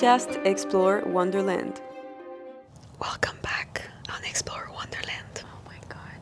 podcast 0.00 0.30
Explore 0.46 1.02
Wonderland. 1.12 1.78
Welcome 2.98 3.36
back 3.42 3.82
on 4.08 4.24
Explore 4.26 4.66
Wonderland. 4.74 5.44
Oh 5.44 5.60
my 5.68 5.76
God. 5.90 6.20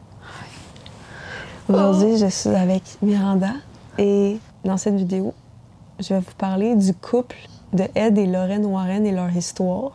Aujourd'hui, 1.77 2.18
je 2.18 2.27
suis 2.27 2.48
avec 2.48 2.82
Miranda 3.02 3.52
et 3.96 4.41
dans 4.64 4.78
cette 4.78 4.96
vidéo, 4.96 5.32
je 6.00 6.12
vais 6.12 6.18
vous 6.18 6.34
parler 6.36 6.74
du 6.74 6.92
couple 6.92 7.36
de 7.72 7.84
Ed 7.95 8.19
et 8.19 8.27
Lorraine 8.27 8.66
Warren 8.66 9.06
et 9.06 9.12
leur 9.12 9.30
histoire. 9.30 9.92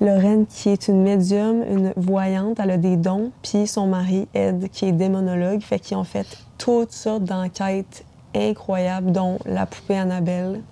Lorraine 0.00 0.46
qui 0.46 0.70
est 0.70 0.88
une 0.88 1.04
médium, 1.04 1.62
une 1.62 1.92
voyante, 1.96 2.58
elle 2.58 2.72
a 2.72 2.78
des 2.78 2.96
dons, 2.96 3.30
puis 3.42 3.68
son 3.68 3.86
mari 3.86 4.26
Ed 4.34 4.68
qui 4.70 4.86
est 4.86 4.92
démonologue, 4.92 5.60
fait 5.60 5.78
qu'ils 5.78 5.96
ont 5.96 6.04
fait 6.04 6.26
toutes 6.58 6.90
sortes 6.90 7.22
d'enquêtes 7.22 8.04
incroyables, 8.34 9.12
dont 9.12 9.38
la 9.46 9.66
poupée 9.66 9.98
Annabelle, 9.98 10.62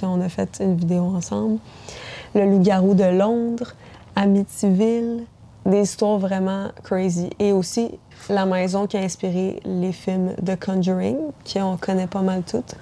qu'on 0.00 0.20
a 0.20 0.28
fait 0.28 0.58
une 0.60 0.76
vidéo 0.76 1.04
ensemble, 1.04 1.58
le 2.34 2.44
loup-garou 2.44 2.94
de 2.94 3.04
Londres, 3.04 3.74
Amityville, 4.16 5.24
des 5.66 5.82
histoires 5.82 6.18
vraiment 6.18 6.68
crazy. 6.82 7.30
Et 7.38 7.52
aussi 7.52 7.98
la 8.28 8.46
maison 8.46 8.86
qui 8.86 8.96
a 8.96 9.00
inspiré 9.00 9.60
les 9.64 9.92
films 9.92 10.32
de 10.40 10.54
Conjuring, 10.54 11.16
qu'on 11.52 11.76
connaît 11.76 12.06
pas 12.06 12.22
mal 12.22 12.42
toutes. 12.42 12.74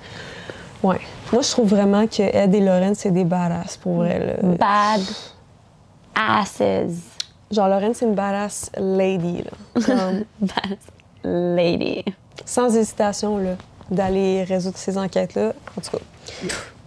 Ouais. 0.82 1.00
Moi, 1.32 1.42
je 1.42 1.50
trouve 1.50 1.68
vraiment 1.68 2.06
que 2.06 2.22
Ed 2.22 2.54
et 2.54 2.60
Lorraine, 2.60 2.94
c'est 2.94 3.10
des 3.10 3.24
badass, 3.24 3.76
pour 3.76 3.94
vrai. 3.96 4.38
là. 4.42 4.48
Bad 4.56 5.00
asses. 6.14 6.62
Genre, 7.50 7.68
Lorraine, 7.68 7.94
c'est 7.94 8.06
une 8.06 8.14
badass 8.14 8.70
lady, 8.76 9.42
là. 9.42 9.82
Comme, 9.84 10.24
Bad 10.40 10.78
lady. 11.24 12.04
sans 12.44 12.74
hésitation, 12.76 13.38
là, 13.38 13.56
d'aller 13.90 14.44
résoudre 14.44 14.76
ces 14.78 14.96
enquêtes-là. 14.98 15.52
En 15.76 15.80
tout 15.80 15.96
cas, 15.96 16.02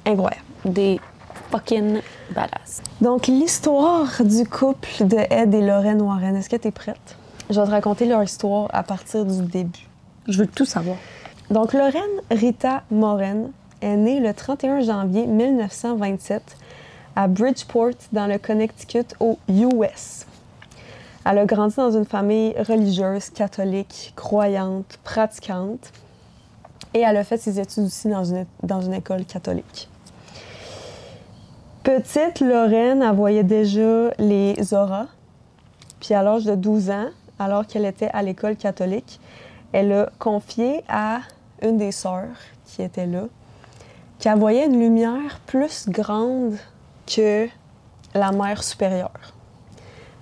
incroyable. 0.10 0.44
Des 0.66 1.00
fucking 1.52 2.02
badass. 2.36 2.82
Donc, 3.02 3.28
l'histoire 3.28 4.24
du 4.24 4.46
couple 4.46 4.90
de 5.06 5.18
Ed 5.30 5.54
et 5.54 5.62
Lorraine 5.62 6.02
Warren, 6.02 6.36
est-ce 6.36 6.50
que 6.50 6.56
tu 6.56 6.68
es 6.68 6.72
prête? 6.72 7.18
Je 7.50 7.60
vais 7.60 7.66
te 7.66 7.72
raconter 7.72 8.06
leur 8.06 8.22
histoire 8.24 8.68
à 8.74 8.84
partir 8.84 9.26
du 9.26 9.42
début. 9.42 9.88
Je 10.28 10.40
veux 10.40 10.48
tout 10.48 10.66
savoir. 10.66 10.98
Donc, 11.50 11.74
Lorraine 11.74 12.04
Rita 12.30 12.84
Moren 12.92 13.52
est 13.82 13.96
née 13.96 14.20
le 14.20 14.34
31 14.34 14.82
janvier 14.82 15.26
1927 15.26 16.58
à 17.16 17.28
Bridgeport, 17.28 17.96
dans 18.12 18.28
le 18.28 18.38
Connecticut, 18.38 19.16
aux 19.20 19.40
US. 19.50 20.26
Elle 21.26 21.38
a 21.40 21.46
grandi 21.46 21.76
dans 21.76 21.92
une 21.92 22.06
famille 22.06 22.54
religieuse, 22.60 23.30
catholique, 23.30 24.14
croyante, 24.16 25.00
pratiquante, 25.04 25.92
et 26.94 27.00
elle 27.00 27.18
a 27.18 27.23
fait 27.23 27.38
ses 27.38 27.60
études 27.60 27.86
aussi 27.86 28.08
dans 28.08 28.23
une, 28.23 28.46
dans 28.64 28.82
une 28.82 28.94
école 28.94 29.26
catholique. 29.26 29.90
Petite, 31.90 32.42
Lorraine, 32.42 33.02
elle 33.02 33.16
voyait 33.16 33.44
déjà 33.44 34.12
les 34.20 34.76
auras, 34.76 35.08
puis 36.00 36.14
à 36.14 36.22
l'âge 36.22 36.45
de 36.45 36.54
12 36.54 36.92
ans, 36.92 37.08
alors 37.40 37.66
qu'elle 37.66 37.86
était 37.86 38.12
à 38.14 38.22
l'école 38.22 38.58
catholique, 38.58 39.20
elle 39.72 39.92
a 39.94 40.12
confié 40.20 40.84
à 40.88 41.22
une 41.64 41.80
des 41.80 41.92
sœurs 41.92 42.38
qui 42.64 42.84
était 42.84 43.08
là 43.08 43.23
qu'elle 44.20 44.38
voyait 44.38 44.67
une 44.67 44.80
lumière 44.80 45.40
plus 45.48 45.90
grande 45.90 46.58
que 47.08 47.48
la 48.14 48.32
mère 48.34 48.62
supérieure. 48.64 49.34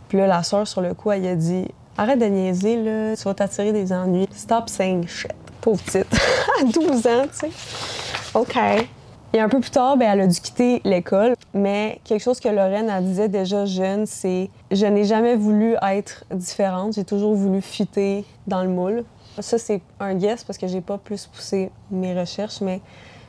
Puis 0.07 0.19
là, 0.19 0.25
la 0.25 0.43
sœur, 0.43 0.65
sur 0.65 0.79
le 0.79 0.93
coup, 0.93 1.11
elle 1.11 1.27
a 1.27 1.35
dit 1.35 1.67
Arrête 1.97 2.19
de 2.19 2.27
niaiser, 2.27 2.81
là, 2.81 3.17
tu 3.17 3.23
vas 3.23 3.33
t'attirer 3.33 3.73
des 3.73 3.91
ennuis. 3.91 4.29
Stop 4.31 4.69
saying 4.69 5.05
shit. 5.05 5.33
Pauvre 5.59 5.83
petite. 5.83 6.07
à 6.61 6.63
12 6.63 7.07
ans, 7.07 7.23
tu 7.23 7.51
sais. 7.51 7.51
OK. 8.33 8.57
Et 9.33 9.39
un 9.39 9.49
peu 9.49 9.59
plus 9.59 9.71
tard, 9.71 9.97
ben, 9.97 10.09
elle 10.13 10.21
a 10.21 10.27
dû 10.27 10.39
quitter 10.39 10.81
l'école, 10.85 11.35
mais 11.53 11.99
quelque 12.05 12.21
chose 12.21 12.39
que 12.39 12.47
Lorraine 12.47 12.89
elle 12.89 13.03
disait 13.03 13.27
déjà 13.27 13.65
jeune, 13.65 14.05
c'est 14.05 14.49
je 14.71 14.85
n'ai 14.85 15.03
jamais 15.03 15.35
voulu 15.35 15.75
être 15.81 16.23
différente, 16.31 16.93
j'ai 16.93 17.03
toujours 17.03 17.35
voulu 17.35 17.61
fitter 17.61 18.23
dans 18.47 18.63
le 18.63 18.69
moule. 18.69 19.03
Ça 19.39 19.57
c'est 19.57 19.81
un 19.99 20.15
guess 20.15 20.43
parce 20.43 20.57
que 20.57 20.67
j'ai 20.67 20.81
pas 20.81 20.97
plus 20.97 21.27
poussé 21.27 21.71
mes 21.91 22.17
recherches, 22.17 22.61
mais 22.61 22.79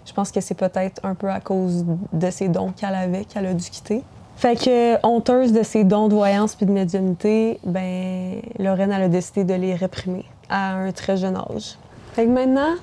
je 0.07 0.13
pense 0.13 0.31
que 0.31 0.41
c'est 0.41 0.55
peut-être 0.55 1.05
un 1.05 1.15
peu 1.15 1.29
à 1.29 1.41
cause 1.41 1.85
de 2.13 2.31
ces 2.31 2.49
dons 2.49 2.73
qu'elle 2.75 2.95
avait 2.95 3.25
qu'elle 3.25 3.47
a 3.47 3.53
dû 3.53 3.69
quitter. 3.69 4.03
Fait 4.37 4.55
que 4.55 5.05
honteuse 5.05 5.53
de 5.53 5.65
ses 5.65 5.83
dons 5.83 6.07
de 6.07 6.15
voyance 6.15 6.55
puis 6.55 6.65
de 6.65 6.71
médiumnité, 6.71 7.59
ben 7.65 8.41
Lorraine 8.61 8.93
a 8.93 9.09
décidé 9.09 9.43
de 9.43 9.55
les 9.55 9.75
réprimer 9.75 10.25
à 10.49 10.75
un 10.75 10.93
très 10.93 11.17
jeune 11.17 11.37
âge. 11.37 11.77
Fait 12.13 12.25
que 12.25 12.31
maintenant, 12.31 12.77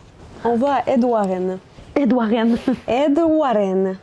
on 0.43 0.57
va 0.57 0.75
à 0.75 0.89
Ed 0.91 1.03
Warren. 1.03 1.57
Ed 1.95 2.11
Warren. 2.11 2.57
Ed 2.87 3.17
Warren. 3.17 3.97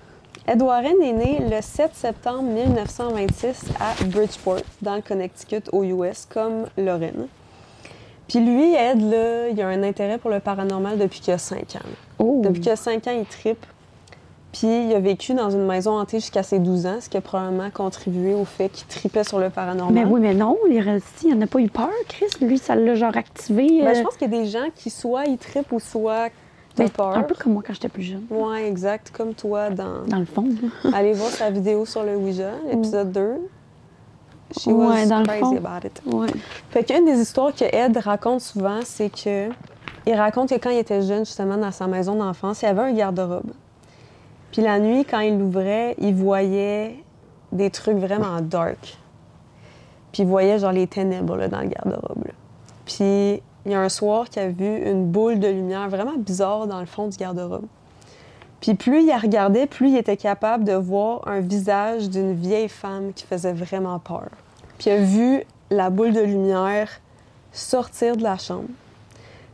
Ed 0.48 0.62
Warren 0.62 1.03
est 1.03 1.12
né 1.12 1.38
le 1.41 1.60
7 1.60 1.94
septembre 1.94 2.44
1926 2.44 3.64
à 3.78 4.04
Bridgeport, 4.06 4.62
dans 4.80 4.97
le 4.97 5.03
Connecticut, 5.03 5.69
aux 5.72 5.84
US, 5.84 6.26
comme 6.28 6.64
Lorraine. 6.78 7.26
Puis 8.28 8.41
lui, 8.41 8.75
Ed, 8.75 8.98
là, 9.02 9.48
il 9.48 9.60
a 9.60 9.69
un 9.69 9.82
intérêt 9.82 10.16
pour 10.16 10.31
le 10.31 10.41
paranormal 10.41 10.98
depuis 10.98 11.20
qu'il 11.20 11.34
a 11.34 11.38
5 11.38 11.76
ans. 11.76 11.88
Oh. 12.19 12.41
Depuis 12.42 12.62
qu'il 12.62 12.72
a 12.72 12.76
5 12.76 13.06
ans, 13.08 13.14
il 13.14 13.26
tripe. 13.26 13.64
Puis 14.52 14.69
il 14.69 14.94
a 14.94 15.00
vécu 15.00 15.34
dans 15.34 15.50
une 15.50 15.66
maison 15.66 15.98
hantée 15.98 16.19
jusqu'à 16.19 16.42
ses 16.42 16.58
12 16.58 16.86
ans, 16.86 16.97
ce 17.00 17.10
qui 17.10 17.19
a 17.19 17.20
probablement 17.20 17.70
contribué 17.70 18.32
au 18.32 18.47
fait 18.47 18.70
qu'il 18.70 18.86
tripait 18.86 19.25
sur 19.25 19.38
le 19.38 19.50
paranormal. 19.50 19.94
Mais 19.94 20.10
oui, 20.10 20.20
mais 20.20 20.34
non, 20.34 20.56
il 20.69 20.76
est 20.76 20.81
resté. 20.81 21.28
Il 21.28 21.34
en 21.34 21.41
a 21.42 21.47
pas 21.47 21.60
eu 21.60 21.69
peur, 21.69 21.91
Chris. 22.08 22.26
Lui, 22.41 22.56
ça 22.56 22.75
l'a 22.75 22.94
genre 22.94 23.16
activé. 23.16 23.82
Ben, 23.82 23.94
je 23.94 24.00
euh, 24.00 24.02
pense 24.02 24.16
qu'il 24.16 24.32
y 24.32 24.34
a 24.34 24.42
des 24.42 24.47
gens 24.47 24.69
qui 24.75 24.88
soit 24.88 25.25
ils 25.26 25.38
trippent 25.38 25.72
ou 25.72 25.81
soit 25.81 26.31
t'as 26.74 26.88
peur. 26.88 27.16
Un 27.16 27.22
peu 27.22 27.34
comme 27.34 27.52
moi 27.54 27.62
quand 27.66 27.72
j'étais 27.74 27.88
plus 27.88 28.02
jeune. 28.02 28.24
Ouais, 28.30 28.66
exact, 28.68 29.10
comme 29.10 29.34
toi 29.34 29.70
dans 29.70 30.04
Dans 30.06 30.18
le 30.18 30.24
fond. 30.24 30.46
Allez 30.92 31.12
voir 31.12 31.30
sa 31.30 31.50
vidéo 31.50 31.84
sur 31.86 32.02
le 32.04 32.16
Ouija, 32.16 32.52
l'épisode 32.70 33.12
2. 33.12 33.34
She 34.58 34.66
Ouais, 34.66 34.72
was 34.74 35.06
dans 35.06 35.20
le 35.20 35.24
crazy 35.24 35.40
fond. 35.40 35.56
about 35.56 35.86
it. 35.86 36.02
Ouais. 36.06 36.28
Fait 36.70 36.84
qu'une 36.84 37.06
des 37.06 37.18
histoires 37.20 37.54
que 37.54 37.64
Ed 37.64 37.96
raconte 37.96 38.40
souvent, 38.42 38.80
c'est 38.84 39.08
que 39.10 39.48
il 40.06 40.14
raconte 40.14 40.50
que 40.50 40.56
quand 40.56 40.70
il 40.70 40.78
était 40.78 41.00
jeune, 41.02 41.24
justement, 41.24 41.56
dans 41.56 41.70
sa 41.70 41.86
maison 41.86 42.14
d'enfance, 42.16 42.62
il 42.62 42.66
y 42.66 42.68
avait 42.68 42.82
un 42.82 42.92
garde-robe. 42.92 43.52
Puis 44.50 44.60
la 44.60 44.78
nuit, 44.78 45.04
quand 45.06 45.20
il 45.20 45.38
l'ouvrait, 45.38 45.94
il 45.98 46.14
voyait 46.14 46.96
des 47.52 47.70
trucs 47.70 47.96
vraiment 47.96 48.40
dark. 48.42 48.98
Puis 50.12 50.24
il 50.24 50.28
voyait 50.28 50.58
genre 50.58 50.72
les 50.72 50.86
ténèbres 50.86 51.36
là, 51.36 51.48
dans 51.48 51.60
le 51.60 51.68
garde-robe. 51.68 52.24
Puis 52.84 53.40
il 53.64 53.72
y 53.72 53.74
a 53.74 53.80
un 53.80 53.88
soir 53.88 54.28
qu'il 54.28 54.42
a 54.42 54.48
vu 54.48 54.76
une 54.78 55.06
boule 55.06 55.38
de 55.38 55.48
lumière 55.48 55.88
vraiment 55.88 56.16
bizarre 56.16 56.66
dans 56.66 56.80
le 56.80 56.86
fond 56.86 57.08
du 57.08 57.16
garde-robe. 57.16 57.66
Puis 58.60 58.74
plus 58.74 59.02
il 59.02 59.06
la 59.08 59.18
regardait, 59.18 59.66
plus 59.66 59.90
il 59.90 59.96
était 59.96 60.16
capable 60.16 60.64
de 60.64 60.72
voir 60.72 61.26
un 61.26 61.40
visage 61.40 62.08
d'une 62.08 62.34
vieille 62.34 62.68
femme 62.68 63.12
qui 63.12 63.26
faisait 63.26 63.52
vraiment 63.52 63.98
peur. 63.98 64.28
Puis 64.78 64.90
il 64.90 64.92
a 64.92 64.98
vu 64.98 65.42
la 65.70 65.90
boule 65.90 66.12
de 66.12 66.20
lumière 66.20 66.88
sortir 67.52 68.16
de 68.16 68.22
la 68.22 68.38
chambre. 68.38 68.68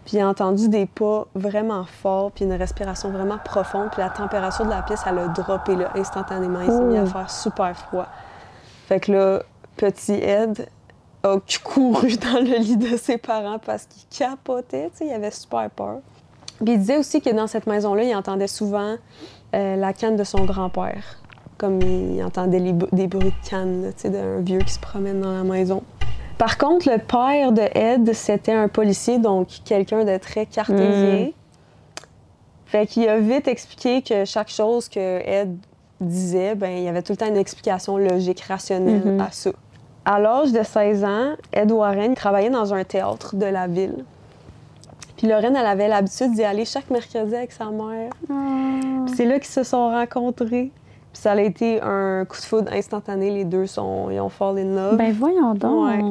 Puis 0.05 0.17
il 0.17 0.21
a 0.21 0.29
entendu 0.29 0.69
des 0.69 0.87
pas 0.87 1.27
vraiment 1.35 1.85
forts, 1.85 2.33
puis 2.33 2.45
une 2.45 2.55
respiration 2.55 3.11
vraiment 3.11 3.39
profonde. 3.45 3.91
Puis 3.93 4.01
la 4.01 4.09
température 4.09 4.65
de 4.65 4.71
la 4.71 4.83
pièce, 4.83 5.01
elle 5.07 5.19
a 5.19 5.29
droppé 5.29 5.77
là, 5.77 5.91
instantanément. 5.95 6.61
Il 6.63 6.71
s'est 6.71 6.85
mis 6.85 6.97
à 6.97 7.05
faire 7.05 7.31
super 7.31 7.77
froid. 7.77 8.07
Fait 8.87 9.01
que 9.01 9.13
là, 9.13 9.43
petit 9.77 10.15
Ed 10.15 10.69
a 11.25 11.37
couru 11.65 12.17
dans 12.33 12.41
le 12.41 12.59
lit 12.59 12.77
de 12.77 12.97
ses 12.97 13.19
parents 13.19 13.59
parce 13.59 13.87
qu'il 13.87 14.03
capotait, 14.09 14.91
tu 14.91 14.99
sais, 14.99 15.07
il 15.07 15.13
avait 15.13 15.31
super 15.31 15.69
peur. 15.71 15.99
Puis 16.65 16.75
il 16.75 16.79
disait 16.79 16.97
aussi 16.99 17.21
que 17.21 17.31
dans 17.31 17.47
cette 17.47 17.67
maison-là, 17.67 18.03
il 18.05 18.15
entendait 18.15 18.47
souvent 18.49 18.97
euh, 19.55 19.77
la 19.77 19.93
canne 19.93 20.17
de 20.17 20.25
son 20.25 20.45
grand-père. 20.45 21.03
Comme 21.57 21.81
il 21.83 22.23
entendait 22.23 22.61
les 22.61 22.73
des 22.73 23.07
bruits 23.09 23.33
de 23.43 23.49
canne, 23.49 23.83
là, 23.83 23.89
tu 23.93 24.03
sais, 24.03 24.11
d'un 24.11 24.41
vieux 24.41 24.61
qui 24.61 24.73
se 24.73 24.79
promène 24.81 25.21
dans 25.21 25.33
la 25.33 25.43
maison. 25.45 25.83
Par 26.37 26.57
contre, 26.57 26.89
le 26.89 26.99
père 26.99 27.51
de 27.51 27.63
Ed, 27.77 28.13
c'était 28.15 28.53
un 28.53 28.69
policier, 28.69 29.19
donc 29.19 29.49
quelqu'un 29.65 30.05
de 30.05 30.17
très 30.19 30.47
cartésien. 30.47 31.31
Fait 32.67 32.87
qu'il 32.87 33.09
a 33.09 33.19
vite 33.19 33.49
expliqué 33.49 34.03
que 34.03 34.25
chaque 34.25 34.51
chose 34.51 34.89
que 34.89 35.21
Ed 35.27 35.57
disait, 36.01 36.55
ben, 36.55 36.71
il 36.71 36.85
y 36.85 36.89
avait 36.89 37.03
tout 37.03 37.13
le 37.13 37.17
temps 37.17 37.27
une 37.27 37.37
explication 37.37 37.97
logique, 37.99 38.41
rationnelle 38.43 39.03
Mhm. 39.05 39.21
à 39.21 39.31
ça. 39.33 39.51
À 40.11 40.19
l'âge 40.19 40.53
de 40.53 40.63
16 40.63 41.05
ans, 41.05 41.33
Ed 41.53 41.71
Warren 41.71 42.15
travaillait 42.15 42.49
dans 42.49 42.73
un 42.73 42.83
théâtre 42.83 43.37
de 43.37 43.45
la 43.45 43.67
ville. 43.67 44.05
Puis 45.19 45.27
Lorraine, 45.27 45.55
elle 45.55 45.67
avait 45.67 45.87
l'habitude 45.87 46.33
d'y 46.33 46.45
aller 46.45 46.65
chaque 46.65 46.89
mercredi 46.89 47.35
avec 47.35 47.53
sa 47.53 47.67
mère. 47.67 48.11
Puis 48.27 49.15
c'est 49.17 49.27
là 49.27 49.35
qu'ils 49.39 49.51
se 49.51 49.65
sont 49.65 49.91
rencontrés. 49.91 50.73
Puis 51.13 51.23
ça 51.23 51.33
a 51.33 51.41
été 51.43 51.83
un 51.83 52.25
coup 52.25 52.39
de 52.39 52.43
foudre 52.43 52.73
instantané. 52.73 53.31
Les 53.31 53.45
deux 53.45 53.67
sont, 53.67 54.09
ils 54.11 54.19
ont 54.19 54.31
fall 54.31 54.57
in 54.59 54.75
love. 54.75 54.97
Ben 54.97 55.13
voyons 55.13 55.53
donc. 55.53 55.89
Ouais. 55.91 56.03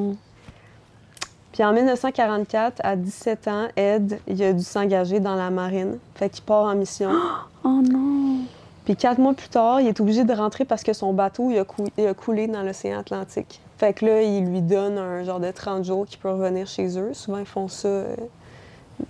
Puis 1.53 1.63
en 1.63 1.73
1944, 1.73 2.81
à 2.83 2.95
17 2.95 3.47
ans, 3.47 3.67
Ed, 3.75 4.19
il 4.27 4.43
a 4.43 4.53
dû 4.53 4.63
s'engager 4.63 5.19
dans 5.19 5.33
la 5.33 5.49
marine. 5.49 5.97
Fait 6.13 6.29
qu'il 6.29 6.43
part 6.43 6.65
en 6.65 6.75
mission. 6.75 7.09
Oh 7.63 7.81
non. 7.83 8.41
Puis 8.85 8.95
quatre 8.95 9.17
mois 9.19 9.33
plus 9.33 9.49
tard, 9.49 9.81
il 9.81 9.87
est 9.87 9.99
obligé 9.99 10.23
de 10.23 10.31
rentrer 10.33 10.63
parce 10.63 10.83
que 10.83 10.93
son 10.93 11.11
bateau 11.11 11.49
il 11.51 11.57
a, 11.57 11.65
cou- 11.65 11.87
il 11.97 12.05
a 12.07 12.13
coulé 12.13 12.47
dans 12.47 12.61
l'océan 12.61 12.99
Atlantique. 12.99 13.59
Fait 13.77 13.93
que 13.93 14.05
là, 14.05 14.23
il 14.23 14.45
lui 14.45 14.61
donne 14.61 14.97
un 14.97 15.23
genre 15.23 15.39
de 15.39 15.51
30 15.51 15.85
jours 15.85 16.05
qu'il 16.07 16.17
peut 16.17 16.31
revenir 16.31 16.65
chez 16.65 16.97
eux. 16.97 17.13
Souvent, 17.13 17.37
ils 17.37 17.45
font 17.45 17.67
ça 17.67 17.87
euh, 17.87 18.15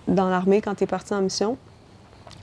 dans 0.06 0.28
l'armée 0.28 0.60
quand 0.60 0.74
tu 0.74 0.84
es 0.84 0.86
parti 0.86 1.14
en 1.14 1.22
mission. 1.22 1.56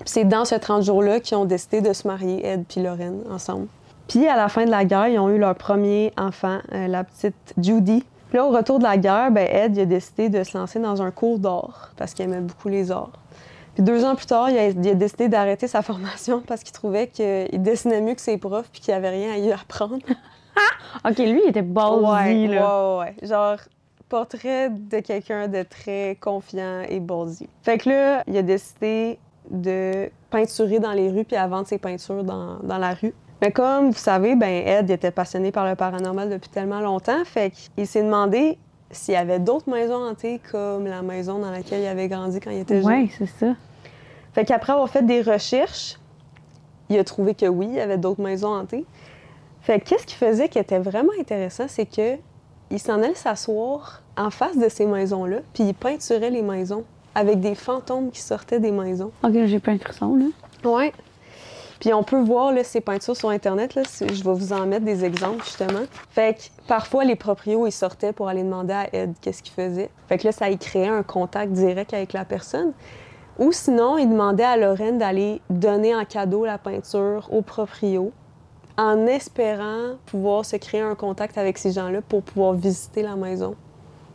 C'est 0.06 0.25
dans 0.25 0.44
ce 0.44 0.56
30 0.56 0.83
jours-là 0.83 1.19
qu'ils 1.19 1.38
ont 1.38 1.45
décidé 1.45 1.81
de 1.81 1.94
se 1.94 2.07
marier, 2.07 2.45
Ed 2.45 2.66
puis 2.68 2.81
Lorraine, 2.81 3.22
ensemble. 3.30 3.68
Puis 4.07 4.27
à 4.27 4.36
la 4.36 4.50
fin 4.50 4.66
de 4.66 4.72
la 4.72 4.86
guerre, 4.86 5.07
ils 5.07 5.19
ont 5.19 5.30
eu 5.30 5.38
leur 5.38 5.56
premier 5.56 6.13
enfant, 6.18 6.60
euh, 6.74 6.88
la 6.88 7.04
petite 7.04 7.54
Judy. 7.62 8.04
Puis 8.30 8.38
là, 8.38 8.45
au 8.45 8.50
retour 8.50 8.80
de 8.80 8.83
la 8.83 8.98
guerre, 8.98 9.30
ben, 9.30 9.48
Ed 9.48 9.77
a 9.77 9.86
décidé 9.86 10.30
de 10.30 10.44
se 10.44 10.57
lancer 10.57 10.80
dans 10.80 11.04
un 11.04 11.12
cours 11.12 11.38
d'art 11.38 11.92
parce 11.95 12.16
qu'il 12.16 12.25
aimait 12.25 12.42
beaucoup 12.42 12.69
les 12.69 12.92
arts. 12.92 13.19
Puis 13.75 13.83
deux 13.83 14.04
ans 14.04 14.16
plus 14.16 14.25
tard, 14.25 14.50
il 14.50 14.57
a, 14.57 14.69
il 14.69 14.88
a 14.88 14.95
décidé 14.95 15.27
d'arrêter 15.27 15.68
sa 15.68 15.83
formation 15.83 16.42
parce 16.48 16.63
qu'il 16.63 16.74
trouvait 16.74 17.07
qu'il 17.07 17.62
dessinait 17.62 18.01
mieux 18.01 18.16
que 18.16 18.22
ses 18.22 18.38
profs 18.38 18.69
puis 18.72 18.81
qu'il 18.81 18.94
n'y 18.94 18.98
avait 18.98 19.10
rien 19.10 19.31
à 19.31 19.38
y 19.38 19.51
apprendre. 19.51 20.00
OK, 21.10 21.18
lui, 21.18 21.42
il 21.44 21.50
était 21.50 21.62
ballsy, 21.62 22.48
ouais, 22.48 22.48
là. 22.48 22.98
ouais, 22.98 23.06
ouais. 23.06 23.28
Genre, 23.28 23.57
portrait 24.10 24.69
de 24.69 25.00
quelqu'un 25.00 25.48
de 25.48 25.63
très 25.63 26.18
confiant 26.19 26.81
et 26.88 27.00
ballsy. 27.00 27.50
Fait 27.63 27.78
que 27.78 27.90
là, 27.90 28.24
il 28.28 28.38
a 28.38 28.42
décidé 28.42 29.19
de 29.50 30.10
peinturer 30.30 30.80
dans 30.80 30.94
les 30.94 31.10
rues 31.10 31.24
puis 31.24 31.36
à 31.36 31.48
vendre 31.48 31.68
ses 31.68 31.78
peintures 31.78 32.24
dans, 32.24 32.57
dans 32.60 32.78
la 32.78 32.94
rue. 32.94 33.13
Mais 33.42 33.52
comme 33.52 33.92
vous 33.92 33.98
savez, 33.98 34.36
ben 34.36 34.50
Ed 34.66 34.90
il 34.90 34.94
était 34.94 35.12
passionné 35.12 35.52
par 35.52 35.68
le 35.68 35.75
paranormal 35.75 36.30
depuis 36.30 36.50
tellement 36.50 36.80
longtemps, 36.80 37.24
fait 37.25 37.51
qu'il 37.51 37.86
s'est 37.86 38.01
demandé 38.01 38.58
s'il 38.92 39.13
y 39.13 39.18
avait 39.18 39.40
d'autres 39.40 39.69
maisons 39.69 40.08
hantées 40.08 40.40
comme 40.51 40.86
la 40.86 41.01
maison 41.01 41.40
dans 41.40 41.51
laquelle 41.51 41.81
il 41.81 41.88
avait 41.88 42.08
grandi 42.08 42.40
quand 42.40 42.51
il 42.51 42.60
était 42.60 42.81
jeune. 42.81 42.86
Ouais, 42.86 43.10
c'est 43.18 43.28
ça. 43.28 43.54
Fait 44.34 44.46
qu'après 44.46 44.74
avoir 44.74 44.90
fait 44.90 45.06
des 45.06 45.22
recherches, 45.22 46.00
il 46.90 46.98
a 46.98 47.04
trouvé 47.04 47.36
que 47.36 47.46
oui, 47.46 47.68
il 47.69 47.75
y 47.75 47.80
avait 47.80 47.98
d'autres 47.98 48.22
maisons 48.22 48.54
hantées. 48.54 48.86
Fait 49.66 49.80
que 49.80 49.90
qu'est-ce 49.90 50.06
qu'il 50.06 50.18
faisait 50.18 50.48
qui 50.48 50.60
était 50.60 50.78
vraiment 50.78 51.12
intéressant, 51.20 51.66
c'est 51.68 51.88
que 51.88 52.18
il 52.70 52.80
s'en 52.80 53.02
allait 53.02 53.16
s'asseoir 53.16 54.04
en 54.16 54.30
face 54.30 54.60
de 54.60 54.70
ces 54.70 54.86
maisons-là, 54.86 55.38
puis 55.56 55.64
il 55.64 55.74
peinturait 55.74 56.30
les 56.30 56.44
maisons 56.44 56.84
avec 57.16 57.40
des 57.40 57.56
fantômes 57.56 58.12
qui 58.12 58.22
sortaient 58.22 58.60
des 58.60 58.70
maisons. 58.70 59.12
OK, 59.24 59.32
j'ai 59.46 59.58
plein 59.58 59.74
de 59.74 59.82
frissons, 59.82 60.16
là. 60.16 60.26
Ouais. 60.70 60.94
Puis 61.80 61.92
on 61.96 62.04
peut 62.04 62.22
voir 62.22 62.52
là, 62.52 62.64
ces 62.64 62.80
peintures 62.80 63.18
sur 63.18 63.30
Internet. 63.30 63.74
Là, 63.74 63.82
je 64.00 64.24
vais 64.24 64.34
vous 64.34 64.54
en 64.54 64.68
mettre 64.68 64.86
des 64.86 65.04
exemples, 65.04 65.44
justement. 65.44 65.86
Fait 66.12 66.38
que 66.38 66.68
parfois, 66.68 67.04
les 67.04 67.16
proprios, 67.16 67.66
ils 67.66 67.72
sortaient 67.72 68.14
pour 68.14 68.28
aller 68.28 68.44
demander 68.44 68.74
à 68.74 68.88
Ed 68.94 69.16
qu'est-ce 69.20 69.42
qu'il 69.42 69.54
faisait. 69.54 69.90
Fait 70.08 70.20
que 70.20 70.26
là, 70.26 70.32
ça 70.32 70.48
y 70.52 70.60
créait 70.60 70.88
un 70.88 71.02
contact 71.02 71.54
direct 71.54 71.92
avec 71.92 72.14
la 72.14 72.24
personne. 72.24 72.72
Ou 73.40 73.52
sinon, 73.52 73.98
il 73.98 74.10
demandait 74.10 74.44
à 74.44 74.58
Lorraine 74.58 75.00
d'aller 75.00 75.42
donner 75.50 75.96
en 75.96 76.06
cadeau 76.06 76.46
la 76.46 76.60
peinture 76.60 77.28
au 77.32 77.42
proprio 77.42 78.12
en 78.77 79.07
espérant 79.07 79.95
pouvoir 80.06 80.45
se 80.45 80.57
créer 80.57 80.81
un 80.81 80.95
contact 80.95 81.38
avec 81.38 81.57
ces 81.57 81.72
gens-là 81.72 82.01
pour 82.01 82.24
pouvoir 82.24 82.54
visiter 82.54 83.01
la 83.01 83.16
maison. 83.16 83.56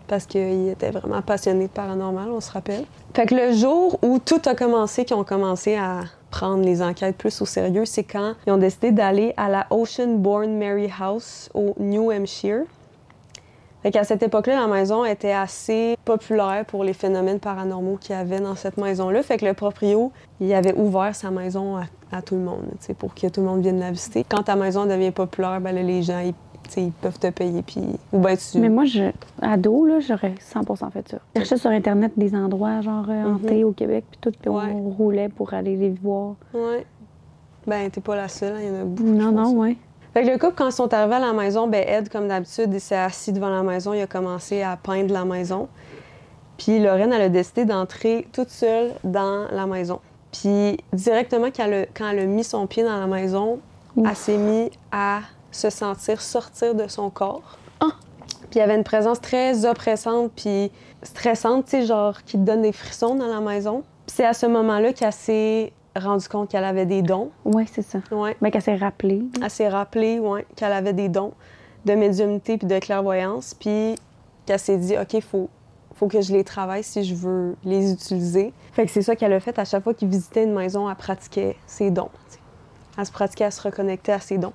Parce 0.06 0.26
qu'il 0.26 0.68
était 0.68 0.90
vraiment 0.90 1.22
passionné 1.22 1.66
de 1.66 1.72
paranormal, 1.72 2.30
on 2.30 2.40
se 2.40 2.50
rappelle. 2.50 2.84
Fait 3.14 3.26
que 3.26 3.34
le 3.34 3.52
jour 3.52 3.98
où 4.02 4.18
tout 4.18 4.42
a 4.46 4.54
commencé, 4.54 5.04
qu'ils 5.04 5.16
ont 5.16 5.24
commencé 5.24 5.76
à 5.76 6.00
prendre 6.30 6.64
les 6.64 6.82
enquêtes 6.82 7.16
plus 7.16 7.40
au 7.40 7.46
sérieux, 7.46 7.84
c'est 7.84 8.04
quand 8.04 8.34
ils 8.46 8.52
ont 8.52 8.56
décidé 8.56 8.92
d'aller 8.92 9.34
à 9.36 9.48
la 9.48 9.66
Oceanborn 9.70 10.58
Mary 10.58 10.90
House 11.00 11.48
au 11.54 11.74
New 11.78 12.10
Hampshire. 12.10 12.64
Fait 13.82 13.90
qu'à 13.90 14.04
cette 14.04 14.22
époque-là, 14.22 14.60
la 14.60 14.66
maison 14.66 15.04
était 15.04 15.32
assez 15.32 15.96
populaire 16.04 16.64
pour 16.66 16.84
les 16.84 16.92
phénomènes 16.92 17.40
paranormaux 17.40 17.96
qu'il 17.98 18.14
y 18.14 18.18
avait 18.18 18.40
dans 18.40 18.54
cette 18.54 18.76
maison-là. 18.76 19.22
Fait 19.22 19.38
que 19.38 19.46
le 19.46 19.54
proprio, 19.54 20.12
il 20.40 20.52
avait 20.52 20.74
ouvert 20.74 21.14
sa 21.14 21.30
maison 21.30 21.76
à, 21.78 21.84
à 22.12 22.20
tout 22.20 22.34
le 22.34 22.42
monde, 22.42 22.64
tu 22.72 22.86
sais, 22.86 22.94
pour 22.94 23.14
que 23.14 23.26
tout 23.28 23.40
le 23.40 23.46
monde 23.46 23.62
vienne 23.62 23.80
la 23.80 23.90
visiter. 23.90 24.24
Quand 24.28 24.42
ta 24.42 24.54
maison 24.56 24.84
devient 24.84 25.12
populaire, 25.12 25.60
ben 25.62 25.74
là, 25.74 25.82
les 25.82 26.02
gens, 26.02 26.20
ils, 26.20 26.34
ils 26.76 26.92
peuvent 26.92 27.18
te 27.18 27.30
payer, 27.30 27.62
puis... 27.62 27.80
Ou 28.12 28.18
ben 28.18 28.36
tu... 28.36 28.58
Mais 28.58 28.68
moi, 28.68 28.84
je, 28.84 29.10
ado, 29.40 29.86
là, 29.86 29.98
j'aurais 30.00 30.34
100% 30.54 30.90
fait 30.90 31.08
ça. 31.08 31.18
Je 31.34 31.40
cherchais 31.40 31.56
sur 31.56 31.70
Internet 31.70 32.12
des 32.18 32.34
endroits, 32.34 32.82
genre, 32.82 33.06
euh, 33.08 33.32
hantés 33.34 33.64
au 33.64 33.72
Québec, 33.72 34.04
puis 34.10 34.18
tout, 34.20 34.30
puis 34.38 34.50
Mhm. 34.50 34.56
Ouais. 34.56 34.72
on 34.74 34.90
roulait 34.90 35.28
pour 35.30 35.54
aller 35.54 35.76
les 35.76 35.90
voir. 36.02 36.34
Ouais. 36.52 36.84
Ben, 37.66 37.90
t'es 37.90 38.00
pas 38.02 38.16
la 38.16 38.28
seule, 38.28 38.54
hein, 38.56 38.60
il 38.62 38.68
y 38.68 38.70
en 38.70 38.80
a 38.80 38.84
beaucoup. 38.84 39.08
Non, 39.10 39.32
non, 39.32 39.52
ouais. 39.52 39.76
Fait 40.12 40.24
que 40.24 40.30
le 40.30 40.38
couple, 40.38 40.54
quand 40.56 40.66
ils 40.66 40.72
sont 40.72 40.92
arrivés 40.92 41.16
à 41.16 41.20
la 41.20 41.32
maison, 41.32 41.68
ben 41.68 41.84
Ed, 41.86 42.08
comme 42.08 42.26
d'habitude, 42.26 42.70
il 42.72 42.80
s'est 42.80 42.96
assis 42.96 43.32
devant 43.32 43.48
la 43.48 43.62
maison, 43.62 43.92
il 43.92 44.00
a 44.00 44.06
commencé 44.06 44.62
à 44.62 44.76
peindre 44.76 45.12
la 45.12 45.24
maison. 45.24 45.68
Puis 46.58 46.80
Lorraine, 46.80 47.12
elle 47.12 47.22
a 47.22 47.28
décidé 47.28 47.64
d'entrer 47.64 48.26
toute 48.32 48.50
seule 48.50 48.92
dans 49.04 49.46
la 49.50 49.66
maison. 49.66 50.00
Puis 50.32 50.78
directement, 50.92 51.46
quand 51.46 51.64
elle, 51.64 51.74
a, 51.74 51.86
quand 51.86 52.10
elle 52.10 52.18
a 52.18 52.26
mis 52.26 52.44
son 52.44 52.66
pied 52.66 52.82
dans 52.82 52.98
la 52.98 53.06
maison, 53.06 53.60
Ouf. 53.96 54.06
elle 54.08 54.16
s'est 54.16 54.36
mise 54.36 54.70
à 54.90 55.20
se 55.50 55.70
sentir 55.70 56.20
sortir 56.20 56.74
de 56.74 56.88
son 56.88 57.08
corps. 57.10 57.56
Ah! 57.80 57.92
Puis 58.50 58.56
il 58.56 58.58
y 58.58 58.62
avait 58.62 58.74
une 58.74 58.84
présence 58.84 59.20
très 59.20 59.64
oppressante 59.64 60.32
puis 60.34 60.70
stressante, 61.02 61.66
tu 61.66 61.70
sais, 61.70 61.86
genre 61.86 62.22
qui 62.24 62.36
te 62.36 62.42
donne 62.42 62.62
des 62.62 62.72
frissons 62.72 63.14
dans 63.14 63.28
la 63.28 63.40
maison. 63.40 63.82
Puis 64.06 64.16
c'est 64.16 64.26
à 64.26 64.34
ce 64.34 64.46
moment-là 64.46 64.92
qu'elle 64.92 65.12
s'est 65.12 65.72
rendue 65.96 66.28
compte 66.28 66.50
qu'elle 66.50 66.64
avait 66.64 66.86
des 66.86 67.02
dons. 67.02 67.30
Ouais, 67.44 67.66
c'est 67.70 67.82
ça. 67.82 67.98
Ouais. 68.12 68.36
Ben, 68.40 68.50
qu'elle 68.50 68.62
s'est 68.62 68.76
rappelée. 68.76 69.22
Elle 69.42 69.50
s'est 69.50 69.68
rappelée 69.68 70.18
ouais, 70.18 70.46
qu'elle 70.56 70.72
avait 70.72 70.92
des 70.92 71.08
dons 71.08 71.32
de 71.84 71.94
médiumnité 71.94 72.58
puis 72.58 72.66
de 72.66 72.78
clairvoyance, 72.78 73.54
puis 73.54 73.96
qu'elle 74.46 74.58
s'est 74.58 74.76
dit, 74.76 74.96
OK, 74.98 75.14
il 75.14 75.22
faut, 75.22 75.48
faut 75.94 76.08
que 76.08 76.20
je 76.20 76.32
les 76.32 76.44
travaille 76.44 76.84
si 76.84 77.04
je 77.04 77.14
veux 77.14 77.56
les 77.64 77.92
utiliser. 77.92 78.52
Fait 78.72 78.84
que 78.84 78.90
c'est 78.90 79.02
ça 79.02 79.16
qu'elle 79.16 79.32
a 79.32 79.40
fait 79.40 79.58
à 79.58 79.64
chaque 79.64 79.84
fois 79.84 79.94
qu'il 79.94 80.08
visitait 80.08 80.44
une 80.44 80.54
maison, 80.54 80.88
elle 80.88 80.96
pratiquait 80.96 81.56
ses 81.66 81.90
dons. 81.90 82.10
tu 82.28 82.34
sais. 82.34 82.40
Elle 82.98 83.06
se 83.06 83.12
pratiquait 83.12 83.44
à 83.44 83.50
se 83.50 83.62
reconnecter 83.62 84.12
à 84.12 84.20
ses 84.20 84.38
dons. 84.38 84.52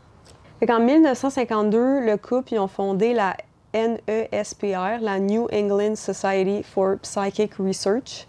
Fait 0.59 0.67
qu'en 0.67 0.79
1952, 0.79 2.05
le 2.05 2.17
couple, 2.17 2.53
ils 2.53 2.59
ont 2.59 2.67
fondé 2.67 3.13
la 3.13 3.35
NESPR, 3.73 5.01
la 5.01 5.19
New 5.19 5.47
England 5.51 5.95
Society 5.95 6.63
for 6.63 6.95
Psychic 7.01 7.55
Research. 7.55 8.27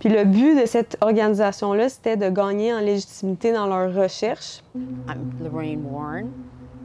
Puis 0.00 0.08
le 0.08 0.24
but 0.24 0.60
de 0.60 0.66
cette 0.66 0.98
organisation-là, 1.00 1.88
c'était 1.88 2.16
de 2.16 2.28
gagner 2.28 2.74
en 2.74 2.80
légitimité 2.80 3.52
dans 3.52 3.66
leurs 3.66 3.94
recherches, 3.94 4.62
I'm 4.74 5.32
Lorraine 5.40 5.84
Warren, 5.84 6.32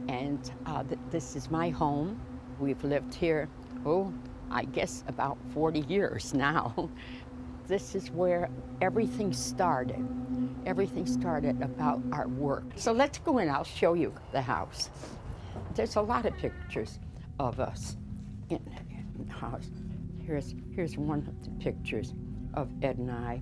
and 0.08 0.38
uh, 0.66 0.82
th- 0.84 0.98
this 1.10 1.36
is 1.36 1.50
my 1.50 1.70
home. 1.70 2.16
We've 2.60 2.82
lived 2.84 3.14
here, 3.14 3.48
oh, 3.84 4.12
I 4.50 4.64
guess 4.64 5.04
about 5.08 5.36
40 5.54 5.80
years 5.80 6.32
now. 6.34 6.88
this 7.66 7.94
is 7.94 8.10
where 8.10 8.48
everything 8.80 9.32
started. 9.32 10.04
Everything 10.66 11.06
started 11.06 11.60
about 11.62 12.00
our 12.12 12.26
work. 12.28 12.64
So 12.76 12.92
let's 12.92 13.18
go 13.18 13.38
in, 13.38 13.48
I'll 13.48 13.64
show 13.64 13.94
you 13.94 14.12
the 14.32 14.40
house. 14.40 14.90
There's 15.74 15.96
a 15.96 16.00
lot 16.00 16.26
of 16.26 16.36
pictures 16.38 16.98
of 17.38 17.60
us 17.60 17.96
in, 18.50 18.56
in 18.90 19.26
the 19.26 19.32
house. 19.32 19.68
Here's, 20.26 20.54
here's 20.74 20.96
one 20.96 21.18
of 21.18 21.44
the 21.44 21.50
pictures 21.62 22.14
of 22.54 22.68
Ed 22.82 22.98
and 22.98 23.10
I. 23.10 23.40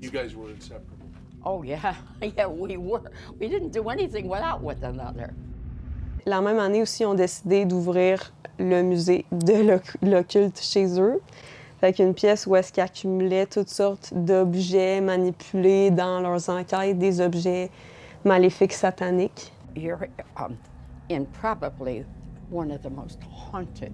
You 0.00 0.10
guys 0.10 0.34
were 0.34 0.50
inseparable. 0.50 1.08
Oh, 1.44 1.62
yeah, 1.62 1.94
yeah, 2.22 2.46
we 2.46 2.76
were. 2.76 3.02
We 3.38 3.48
didn't 3.48 3.70
do 3.72 3.88
anything 3.90 4.28
without 4.28 4.60
one 4.62 4.82
another. 4.82 5.32
La 6.26 6.40
même 6.40 6.58
année 6.58 6.80
aussi, 6.82 7.02
ils 7.02 7.06
ont 7.06 7.14
décidé 7.14 7.66
d'ouvrir 7.66 8.32
le 8.58 8.82
musée 8.82 9.26
de 9.30 9.62
l'oc- 9.62 9.96
l'occulte 10.02 10.58
chez 10.60 10.98
eux. 11.00 11.20
Fait 11.80 11.92
qu'une 11.92 12.14
pièce 12.14 12.46
où 12.46 12.56
est-ce 12.56 12.72
qu'ils 12.72 12.82
accumulaient 12.82 13.46
toutes 13.46 13.68
sortes 13.68 14.14
d'objets 14.14 15.00
manipulés 15.02 15.90
dans 15.90 16.20
leurs 16.20 16.48
enquêtes, 16.48 16.98
des 16.98 17.20
objets 17.20 17.70
maléfiques 18.24 18.72
sataniques. 18.72 19.52
You're 19.76 20.06
um, 20.38 20.56
in 21.10 21.26
probably 21.26 22.04
one 22.50 22.70
of 22.70 22.80
the 22.82 22.90
most 22.90 23.18
haunted 23.52 23.92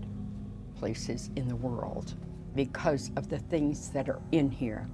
places 0.79 1.31
in 1.37 1.49
the 1.49 1.57
world 1.57 2.15
because 2.55 3.11
of 3.17 3.29
the 3.29 3.39
things 3.39 3.91
that 3.91 4.09
are 4.09 4.21
in 4.33 4.51
here. 4.51 4.89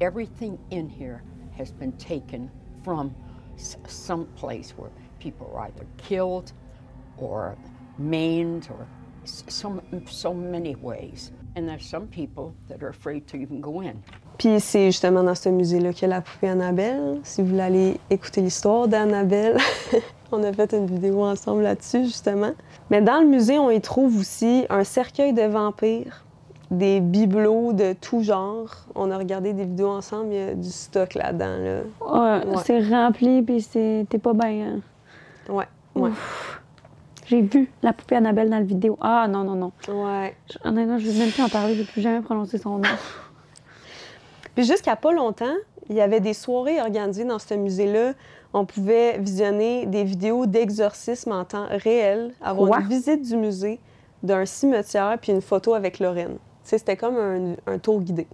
Everything 0.00 0.58
in 0.70 0.88
here 0.88 1.22
has 1.56 1.70
been 1.70 1.92
taken 1.92 2.50
from 2.82 3.14
some 3.56 4.26
place 4.36 4.72
where 4.76 4.90
people 5.18 5.50
are 5.54 5.66
either 5.66 5.86
killed 5.96 6.52
or 7.16 7.56
maimed 7.98 8.68
or 8.70 8.86
so, 9.24 9.82
so 10.06 10.34
many 10.34 10.74
ways. 10.76 11.30
And 11.56 11.68
there's 11.68 11.86
some 11.86 12.08
people 12.08 12.54
that 12.68 12.82
are 12.82 12.88
afraid 12.88 13.26
to 13.28 13.36
even 13.36 13.60
go 13.60 13.80
in. 13.80 14.02
Puis 14.38 14.60
c'est 14.60 14.90
justement 14.90 15.22
dans 15.22 15.36
ce 15.36 15.48
musée-là 15.48 15.92
qu'il 15.92 16.08
y 16.08 16.12
a 16.12 16.16
la 16.16 16.20
poupée 16.20 16.48
Annabelle. 16.48 17.20
Si 17.22 17.40
vous 17.40 17.48
voulez 17.48 17.60
aller 17.60 18.00
écouter 18.10 18.40
l'histoire 18.40 18.88
d'Annabelle, 18.88 19.58
on 20.32 20.42
a 20.42 20.52
fait 20.52 20.72
une 20.72 20.86
vidéo 20.86 21.22
ensemble 21.22 21.62
là-dessus, 21.62 22.06
justement. 22.06 22.52
Mais 22.90 23.00
dans 23.00 23.20
le 23.20 23.28
musée, 23.28 23.58
on 23.58 23.70
y 23.70 23.80
trouve 23.80 24.18
aussi 24.18 24.66
un 24.70 24.82
cercueil 24.82 25.32
de 25.32 25.42
vampires, 25.42 26.23
des 26.70 27.00
bibelots 27.00 27.72
de 27.72 27.92
tout 27.92 28.22
genre. 28.22 28.68
On 28.94 29.10
a 29.10 29.18
regardé 29.18 29.52
des 29.52 29.64
vidéos 29.64 29.90
ensemble, 29.90 30.32
il 30.32 30.36
y 30.36 30.42
a 30.42 30.54
du 30.54 30.70
stock 30.70 31.14
là-dedans. 31.14 31.56
Là. 31.58 32.40
Ouais, 32.40 32.46
Ouais. 32.46 32.62
C'est 32.64 32.80
rempli, 32.88 33.42
puis 33.42 33.60
c'est- 33.60 34.06
t'es 34.08 34.18
pas 34.18 34.32
bien. 34.32 34.76
hein. 34.76 34.80
Ouais, 35.52 35.66
ouais, 35.94 36.10
J'ai 37.26 37.40
vu 37.42 37.70
la 37.82 37.92
poupée 37.92 38.16
Annabelle 38.16 38.50
dans 38.50 38.58
la 38.58 38.62
vidéo. 38.64 38.98
Ah, 39.00 39.26
non, 39.28 39.44
non, 39.44 39.54
non. 39.54 39.72
ouais. 39.88 40.34
Je- 40.50 40.68
Honnêtement, 40.68 40.98
je 40.98 41.08
vais 41.10 41.18
même 41.18 41.30
plus 41.30 41.42
en 41.42 41.48
parler. 41.48 41.74
Je 41.74 41.80
vais 41.80 41.86
plus 41.86 42.00
jamais 42.02 42.20
prononcer 42.20 42.58
son 42.58 42.78
nom. 42.78 42.82
Puis 44.54 44.64
jusqu'à 44.64 44.96
pas 44.96 45.12
longtemps, 45.12 45.54
il 45.88 45.96
y 45.96 46.00
avait 46.00 46.20
des 46.20 46.34
soirées 46.34 46.80
organisées 46.80 47.24
dans 47.24 47.38
ce 47.38 47.54
musée-là. 47.54 48.12
On 48.52 48.64
pouvait 48.64 49.18
visionner 49.18 49.84
des 49.86 50.04
vidéos 50.04 50.46
d'exorcisme 50.46 51.32
en 51.32 51.44
temps 51.44 51.66
réel, 51.70 52.32
avoir 52.40 52.68
Quoi? 52.68 52.80
une 52.80 52.88
visite 52.88 53.22
du 53.22 53.36
musée, 53.36 53.80
d'un 54.22 54.46
cimetière, 54.46 55.18
puis 55.20 55.32
une 55.32 55.40
photo 55.42 55.74
avec 55.74 55.98
Lorraine. 55.98 56.36
C'était 56.64 56.96
comme 56.96 57.16
un, 57.16 57.72
un 57.72 57.78
tour 57.78 58.00
guidé. 58.00 58.26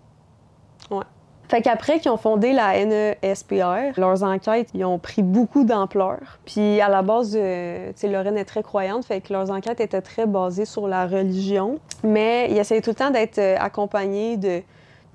Ouais. 0.90 1.04
Fait 1.48 1.62
qu'après 1.62 1.98
qu'ils 1.98 2.12
ont 2.12 2.16
fondé 2.16 2.52
la 2.52 2.74
NESPR, 2.84 3.98
leurs 3.98 4.22
enquêtes, 4.22 4.68
ils 4.72 4.84
ont 4.84 5.00
pris 5.00 5.22
beaucoup 5.22 5.64
d'ampleur. 5.64 6.18
Puis 6.44 6.80
à 6.80 6.88
la 6.88 7.02
base, 7.02 7.36
euh, 7.36 7.88
tu 7.88 8.00
sais, 8.02 8.08
Lorraine 8.08 8.38
est 8.38 8.44
très 8.44 8.62
croyante, 8.62 9.04
fait 9.04 9.20
que 9.20 9.32
leurs 9.32 9.50
enquêtes 9.50 9.80
étaient 9.80 10.00
très 10.00 10.26
basées 10.26 10.64
sur 10.64 10.86
la 10.86 11.06
religion. 11.06 11.80
Mais 12.04 12.46
ils 12.50 12.58
essayaient 12.58 12.80
tout 12.80 12.90
le 12.90 12.94
temps 12.94 13.10
d'être 13.10 13.38
euh, 13.38 13.56
accompagnés 13.58 14.36
de, 14.36 14.62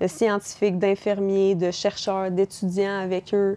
de 0.00 0.06
scientifiques, 0.06 0.78
d'infirmiers, 0.78 1.54
de 1.54 1.70
chercheurs, 1.70 2.30
d'étudiants 2.30 2.98
avec 3.00 3.32
eux. 3.32 3.56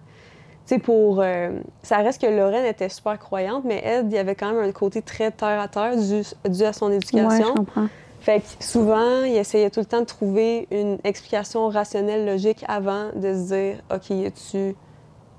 Tu 0.65 0.75
sais, 0.75 0.79
pour. 0.79 1.19
euh, 1.21 1.59
ça 1.83 1.97
reste 1.97 2.21
que 2.21 2.27
Lorraine 2.27 2.65
était 2.65 2.87
super 2.87 3.19
croyante, 3.19 3.63
mais 3.65 3.81
Ed, 3.83 4.05
il 4.09 4.15
y 4.15 4.17
avait 4.19 4.35
quand 4.35 4.53
même 4.53 4.63
un 4.63 4.71
côté 4.71 5.01
très 5.01 5.31
terre 5.31 5.59
à 5.59 5.67
terre 5.67 5.97
dû, 5.97 6.21
dû 6.49 6.63
à 6.63 6.71
son 6.71 6.87
Ouais, 6.87 6.95
éducation. 6.95 7.47
je 7.47 7.53
comprends. 7.57 7.87
Fait 8.21 8.41
que 8.41 8.63
souvent, 8.63 9.23
il 9.23 9.35
essayait 9.35 9.69
tout 9.69 9.79
le 9.79 9.85
temps 9.85 10.01
de 10.01 10.05
trouver 10.05 10.67
une 10.71 10.97
explication 11.03 11.69
rationnelle, 11.69 12.25
logique 12.25 12.63
avant 12.67 13.09
de 13.15 13.33
se 13.33 13.53
dire 13.53 13.75
OK, 13.93 14.09
y 14.09 14.25
a-tu 14.25 14.75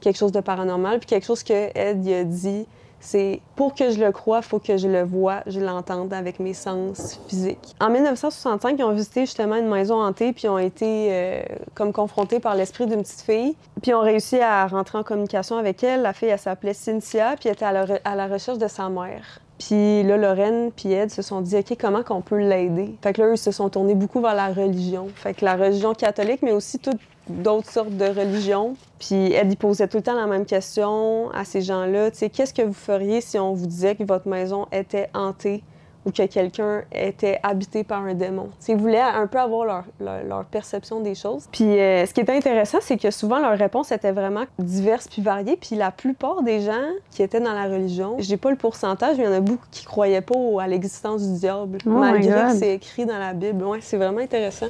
quelque 0.01 0.17
chose 0.17 0.33
de 0.33 0.41
paranormal? 0.41 0.99
Puis 0.99 1.07
quelque 1.07 1.27
chose 1.27 1.43
que 1.43 1.71
Ed 1.75 2.09
a 2.09 2.25
dit, 2.25 2.67
c'est 3.01 3.41
pour 3.57 3.75
que 3.75 3.91
je 3.91 3.99
le 3.99 4.13
croie, 4.13 4.43
faut 4.43 4.59
que 4.59 4.77
je 4.77 4.87
le 4.87 5.03
vois, 5.03 5.43
je 5.47 5.59
l'entende 5.59 6.13
avec 6.13 6.39
mes 6.39 6.53
sens 6.53 7.19
physiques. 7.29 7.75
En 7.81 7.89
1965, 7.89 8.77
ils 8.79 8.85
ont 8.85 8.93
visité 8.93 9.23
justement 9.23 9.57
une 9.57 9.69
maison 9.69 10.03
hantée, 10.03 10.33
puis 10.33 10.45
ils 10.45 10.51
ont 10.51 10.59
été 10.59 11.09
euh, 11.11 11.43
comme 11.75 11.93
confrontés 11.93 12.41
par 12.41 12.55
l'esprit 12.55 12.87
d'une 12.87 13.03
petite 13.03 13.23
fille. 13.23 13.57
Puis 13.81 13.91
ils 13.93 13.95
ont 13.95 14.03
réussi 14.03 14.39
à 14.41 14.67
rentrer 14.67 14.99
en 14.99 15.03
communication 15.03 15.57
avec 15.57 15.83
elle. 15.83 16.03
La 16.03 16.13
fille, 16.13 16.29
elle 16.29 16.39
s'appelait 16.39 16.75
Cynthia, 16.75 17.37
puis 17.39 17.49
elle 17.49 17.55
était 17.55 17.65
à 17.65 17.73
la, 17.73 17.87
à 18.05 18.15
la 18.15 18.27
recherche 18.27 18.59
de 18.59 18.69
sa 18.69 18.89
mère. 18.91 19.41
Puis 19.61 20.03
là, 20.05 20.17
Lorraine 20.17 20.73
puis 20.75 20.93
Ed 20.93 21.11
se 21.11 21.21
sont 21.21 21.43
dit, 21.43 21.55
OK, 21.57 21.77
comment 21.79 22.03
qu'on 22.03 22.23
peut 22.23 22.39
l'aider? 22.39 22.95
Fait 23.03 23.13
que 23.13 23.21
là, 23.21 23.29
eux 23.29 23.37
se 23.37 23.53
sont 23.53 23.69
tournés 23.69 23.95
beaucoup 23.95 24.23
vers 24.23 24.35
la 24.35 24.49
religion. 24.49 25.09
Fait 25.15 25.35
que 25.35 25.45
la 25.45 25.55
religion 25.55 25.93
catholique, 25.93 26.41
mais 26.43 26.53
aussi 26.53 26.79
toutes 26.79 27.01
d'autres 27.29 27.71
sortes 27.71 27.97
de 27.97 28.07
religions. 28.07 28.75
Puis 28.99 29.35
Ed, 29.35 29.53
il 29.53 29.57
posait 29.57 29.87
tout 29.87 29.99
le 29.99 30.03
temps 30.03 30.17
la 30.17 30.27
même 30.27 30.47
question 30.47 31.31
à 31.33 31.45
ces 31.45 31.61
gens-là. 31.61 32.11
Tu 32.11 32.19
sais, 32.19 32.31
qu'est-ce 32.31 32.55
que 32.55 32.63
vous 32.63 32.73
feriez 32.73 33.21
si 33.21 33.39
on 33.39 33.53
vous 33.53 33.67
disait 33.67 33.95
que 33.95 34.05
votre 34.05 34.29
maison 34.29 34.67
était 34.73 35.11
hantée? 35.13 35.63
Ou 36.07 36.11
que 36.11 36.25
quelqu'un 36.27 36.83
était 36.93 37.39
habité 37.43 37.85
par 37.85 38.03
un 38.03 38.15
démon? 38.15 38.45
Tu 38.45 38.67
sais, 38.67 38.73
ils 38.73 38.79
voulaient 38.79 39.01
un 39.01 39.27
peu 39.27 39.39
avoir 39.39 39.65
leur, 39.67 39.85
leur- 40.01 40.25
leur 40.25 40.45
perception 40.47 41.01
des 41.01 41.15
choses. 41.15 41.47
Puis 41.53 41.79
euh, 41.79 42.07
ce 42.07 42.15
qui 42.15 42.21
était 42.21 42.35
intéressant, 42.37 42.79
c'est 42.81 42.97
que 42.97 43.11
souvent 43.11 43.39
leurs 43.39 43.59
réponses 43.59 43.93
étaient 43.93 44.13
vraiment 44.13 44.45
diverses 44.59 45.09
puis 45.09 45.21
variées. 45.23 45.57
Puis 45.61 45.77
la 45.77 45.91
plupart 45.91 46.43
des 46.43 46.61
gens 46.61 46.89
qui 47.11 47.23
étaient 47.23 47.41
dans 47.41 47.53
la 47.53 47.65
religion, 47.65 48.17
j'ai 48.19 48.37
pas 48.37 48.51
le 48.51 48.57
pourcentage, 48.57 49.17
mais 49.19 49.25
il 49.25 49.27
y 49.27 49.31
en 49.33 49.37
a 49.37 49.41
beaucoup 49.41 49.67
qui 49.71 49.85
croyaient 49.85 50.21
pas 50.23 50.35
à 50.61 50.67
l'existence 50.67 51.23
du 51.27 51.39
diable, 51.39 51.79
Oh 51.87 51.91
malgré 51.91 52.31
que 52.53 52.57
c'est 52.59 52.75
écrit 52.75 53.05
dans 53.07 53.19
la 53.19 53.33
Bible. 53.35 53.63
Ouais, 53.65 53.79
c'est 53.83 53.97
vraiment 53.97 54.21
intéressant. 54.21 54.67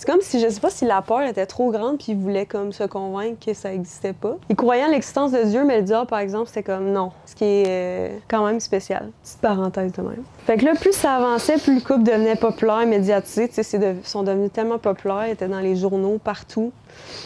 C'est 0.00 0.10
comme 0.10 0.22
si, 0.22 0.40
je 0.40 0.48
sais 0.48 0.60
pas 0.60 0.70
si 0.70 0.86
la 0.86 1.02
peur 1.02 1.20
était 1.20 1.44
trop 1.44 1.70
grande 1.70 1.98
puis 1.98 2.12
ils 2.12 2.16
voulaient 2.16 2.46
comme 2.46 2.72
se 2.72 2.84
convaincre 2.84 3.44
que 3.44 3.52
ça 3.52 3.70
existait 3.74 4.14
pas. 4.14 4.38
Ils 4.48 4.56
croyaient 4.56 4.84
en 4.86 4.88
l'existence 4.88 5.30
de 5.30 5.42
Dieu, 5.42 5.62
mais 5.62 5.76
le 5.76 5.82
diable, 5.82 6.06
par 6.06 6.20
exemple, 6.20 6.46
c'était 6.48 6.62
comme 6.62 6.90
non. 6.90 7.12
Ce 7.26 7.34
qui 7.34 7.44
est 7.44 7.64
euh, 7.68 8.08
quand 8.26 8.46
même 8.46 8.60
spécial. 8.60 9.10
Petite 9.22 9.40
parenthèse 9.42 9.92
de 9.92 10.00
même. 10.00 10.22
Fait 10.46 10.56
que 10.56 10.64
là, 10.64 10.72
plus 10.74 10.94
ça 10.94 11.16
avançait, 11.16 11.58
plus 11.58 11.74
le 11.74 11.80
couple 11.82 12.04
devenait 12.04 12.36
populaire, 12.36 12.86
médiatisé. 12.86 13.48
Tu 13.48 13.56
sais, 13.56 13.62
c'est 13.62 13.78
de- 13.78 13.96
ils 14.02 14.06
sont 14.08 14.22
devenus 14.22 14.50
tellement 14.50 14.78
populaires, 14.78 15.26
ils 15.26 15.32
étaient 15.32 15.48
dans 15.48 15.60
les 15.60 15.76
journaux 15.76 16.16
partout. 16.16 16.72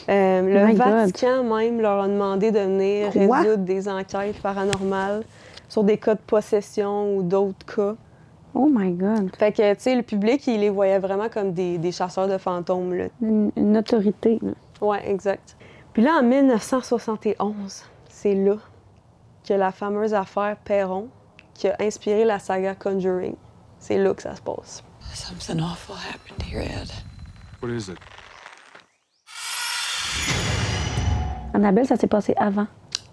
Euh, 0.09 0.43
le 0.43 0.67
My 0.67 0.75
God. 0.75 0.89
Vatican 0.89 1.45
même 1.45 1.81
leur 1.81 2.03
a 2.03 2.09
demandé 2.09 2.51
de 2.51 2.59
venir 2.59 3.13
Quoi? 3.13 3.39
résoudre 3.39 3.63
des 3.63 3.89
enquêtes 3.89 4.43
paranormales 4.43 5.23
sur 5.69 5.85
des 5.85 5.97
cas 5.97 6.15
de 6.15 6.21
possession 6.27 7.17
ou 7.17 7.23
d'autres 7.23 7.65
cas. 7.73 7.95
Oh 8.55 8.69
my 8.71 8.93
God. 8.93 9.35
Fait 9.37 9.53
que, 9.53 9.75
tu 9.75 9.81
sais, 9.81 9.95
le 9.97 10.03
public, 10.03 10.47
il 10.47 10.61
les 10.61 10.71
voyait 10.71 11.01
vraiment 11.01 11.29
comme 11.29 11.53
des, 11.53 11.77
des 11.79 11.91
chasseurs 11.93 12.29
de 12.29 12.39
fantômes, 12.39 12.95
là. 12.95 13.07
Une, 13.21 13.51
une 13.57 13.77
autorité. 13.77 14.39
là. 14.41 14.53
Ouais, 14.81 15.11
exact. 15.11 15.57
Puis 15.93 16.03
là, 16.03 16.19
en 16.21 16.23
1971, 16.23 17.85
c'est 18.09 18.35
là 18.35 18.57
que 19.47 19.55
la 19.55 19.73
fameuse 19.73 20.15
affaire 20.15 20.57
Perron, 20.65 21.09
qui 21.55 21.69
a 21.69 21.77
inspiré 21.81 22.25
la 22.25 22.39
saga 22.39 22.75
Conjuring, 22.75 23.35
c'est 23.79 23.99
là 23.99 24.15
que 24.15 24.23
ça 24.23 24.35
se 24.37 24.43
passe. 24.43 24.83
Something 25.13 25.61
awful 25.61 25.97
happened 25.97 26.43
here, 26.43 26.63
Ed. 26.63 26.91
What 27.63 27.71
is 27.71 27.89
it? 27.91 27.99
Annabelle, 31.53 31.87
ça 31.87 31.97
s'est 31.97 32.07
passé 32.09 32.35
avant. 32.37 32.67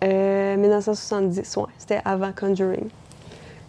Euh, 0.04 0.58
1970, 0.58 1.58
ouais, 1.58 1.66
c'était 1.78 2.02
avant 2.06 2.32
Conjuring. 2.32 2.90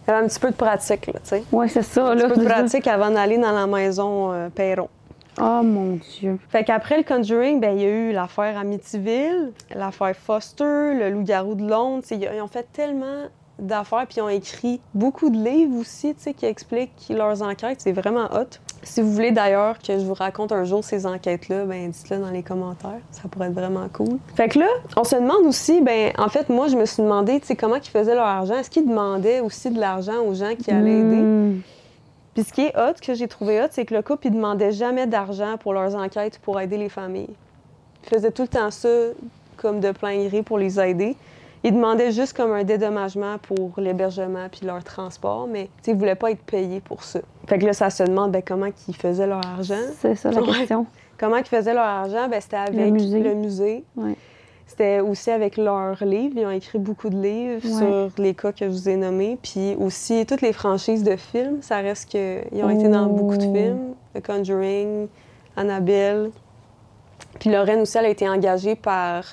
Il 0.05 0.11
y 0.11 0.13
avait 0.13 0.23
un 0.25 0.27
petit 0.27 0.39
peu 0.39 0.49
de 0.51 0.55
pratique, 0.55 1.07
là, 1.07 1.13
tu 1.13 1.19
sais. 1.29 1.43
Ouais, 1.51 1.67
c'est 1.67 1.81
ça. 1.81 2.07
Un 2.07 2.15
Là, 2.15 2.25
petit 2.27 2.33
peu 2.35 2.41
de 2.41 2.49
pratique 2.49 2.87
avant 2.87 3.09
d'aller 3.09 3.37
dans 3.37 3.51
la 3.53 3.67
maison 3.67 4.31
euh, 4.33 4.49
Perron. 4.49 4.89
Oh 5.41 5.61
mon 5.63 5.97
Dieu. 6.19 6.37
Fait 6.49 6.63
qu'après 6.63 6.97
le 6.97 7.03
Conjuring, 7.03 7.59
ben, 7.59 7.75
il 7.75 7.81
y 7.81 7.85
a 7.85 7.89
eu 7.89 8.11
l'affaire 8.11 8.57
Amityville, 8.57 9.51
l'affaire 9.73 10.15
Foster, 10.15 10.93
le 10.93 11.09
loup-garou 11.09 11.55
de 11.55 11.67
Londres. 11.67 12.03
Ils 12.11 12.41
ont 12.41 12.47
fait 12.47 12.67
tellement 12.71 13.23
d'affaires, 13.65 14.05
puis 14.07 14.17
ils 14.17 14.21
ont 14.21 14.29
écrit 14.29 14.79
beaucoup 14.93 15.29
de 15.29 15.37
livres 15.37 15.77
aussi, 15.79 16.13
tu 16.15 16.23
sais, 16.23 16.33
qui 16.33 16.45
expliquent 16.45 16.91
leurs 17.09 17.41
enquêtes. 17.41 17.81
C'est 17.81 17.91
vraiment 17.91 18.25
hot. 18.33 18.59
Si 18.83 19.01
vous 19.01 19.11
voulez 19.11 19.31
d'ailleurs 19.31 19.79
que 19.79 19.97
je 19.97 20.03
vous 20.03 20.13
raconte 20.13 20.51
un 20.51 20.65
jour 20.65 20.83
ces 20.83 21.05
enquêtes-là, 21.05 21.65
ben 21.65 21.89
dites-le 21.89 22.17
dans 22.17 22.29
les 22.29 22.43
commentaires. 22.43 22.99
Ça 23.11 23.23
pourrait 23.29 23.47
être 23.47 23.53
vraiment 23.53 23.87
cool. 23.93 24.19
Fait 24.35 24.49
que 24.49 24.59
là, 24.59 24.67
on 24.97 25.03
se 25.03 25.15
demande 25.15 25.45
aussi, 25.45 25.81
ben 25.81 26.11
en 26.17 26.27
fait, 26.27 26.49
moi, 26.49 26.67
je 26.67 26.75
me 26.75 26.85
suis 26.85 27.01
demandé, 27.01 27.39
tu 27.39 27.47
sais, 27.47 27.55
comment 27.55 27.75
ils 27.75 27.89
faisaient 27.89 28.15
leur 28.15 28.25
argent. 28.25 28.55
Est-ce 28.55 28.69
qu'ils 28.69 28.87
demandaient 28.87 29.39
aussi 29.39 29.69
de 29.69 29.79
l'argent 29.79 30.21
aux 30.25 30.33
gens 30.33 30.55
qui 30.55 30.69
allaient 30.71 30.99
aider? 30.99 31.21
Hmm. 31.21 31.61
Puis 32.33 32.43
ce 32.43 32.51
qui 32.53 32.61
est 32.61 32.75
hot, 32.77 32.95
que 33.01 33.13
j'ai 33.13 33.27
trouvé 33.27 33.61
hot, 33.61 33.67
c'est 33.71 33.85
que 33.85 33.93
le 33.93 34.01
couple, 34.01 34.27
il 34.27 34.33
demandait 34.33 34.71
jamais 34.71 35.07
d'argent 35.07 35.57
pour 35.59 35.73
leurs 35.73 35.95
enquêtes 35.95 36.39
pour 36.39 36.59
aider 36.59 36.77
les 36.77 36.89
familles. 36.89 37.29
Ils 38.03 38.09
faisaient 38.09 38.31
tout 38.31 38.41
le 38.41 38.47
temps 38.47 38.71
ça 38.71 38.89
comme 39.55 39.79
de 39.79 39.91
plein 39.91 40.25
gré 40.25 40.43
pour 40.43 40.57
les 40.57 40.79
aider. 40.79 41.15
Ils 41.63 41.73
demandaient 41.73 42.11
juste 42.11 42.35
comme 42.35 42.51
un 42.51 42.63
dédommagement 42.63 43.37
pour 43.37 43.71
l'hébergement 43.77 44.47
puis 44.51 44.65
leur 44.65 44.83
transport, 44.83 45.47
mais 45.47 45.69
ils 45.87 45.95
voulaient 45.95 46.15
pas 46.15 46.31
être 46.31 46.43
payés 46.43 46.81
pour 46.81 47.03
ça. 47.03 47.19
Fait 47.47 47.57
que 47.57 47.65
là, 47.65 47.73
ça 47.73 47.89
se 47.89 48.03
demande 48.03 48.31
ben, 48.31 48.41
comment 48.45 48.67
ils 48.87 48.95
faisaient 48.95 49.27
leur 49.27 49.45
argent. 49.45 49.75
C'est 49.99 50.15
ça 50.15 50.31
la 50.31 50.41
question. 50.41 50.85
Comment 51.17 51.37
ils 51.37 51.45
faisaient 51.45 51.73
leur 51.73 51.85
argent? 51.85 52.27
Ben, 52.27 52.41
c'était 52.41 52.57
avec 52.57 52.91
musée. 52.91 53.19
le 53.19 53.33
musée. 53.35 53.83
Ouais. 53.95 54.15
C'était 54.65 54.99
aussi 54.99 55.29
avec 55.31 55.55
leurs 55.55 56.03
livres. 56.03 56.33
Ils 56.37 56.45
ont 56.45 56.51
écrit 56.51 56.79
beaucoup 56.79 57.09
de 57.09 57.15
livres 57.21 57.61
Ouais. 57.63 58.09
sur 58.11 58.21
les 58.21 58.33
cas 58.33 58.51
que 58.51 58.65
je 58.65 58.71
vous 58.71 58.89
ai 58.89 58.95
nommés. 58.97 59.37
Puis 59.41 59.75
aussi, 59.79 60.25
toutes 60.25 60.41
les 60.41 60.51
franchises 60.51 61.03
de 61.03 61.15
films, 61.15 61.61
ça 61.61 61.77
reste 61.77 62.09
qu'ils 62.09 62.63
ont 62.63 62.69
été 62.69 62.89
dans 62.89 63.05
beaucoup 63.05 63.37
de 63.37 63.43
films. 63.43 63.93
The 64.15 64.25
Conjuring, 64.25 65.07
Annabelle. 65.55 66.31
Puis 67.39 67.49
Lorraine 67.51 67.81
aussi, 67.81 67.97
elle 67.97 68.05
a 68.05 68.09
été 68.09 68.27
engagée 68.27 68.75
par, 68.75 69.23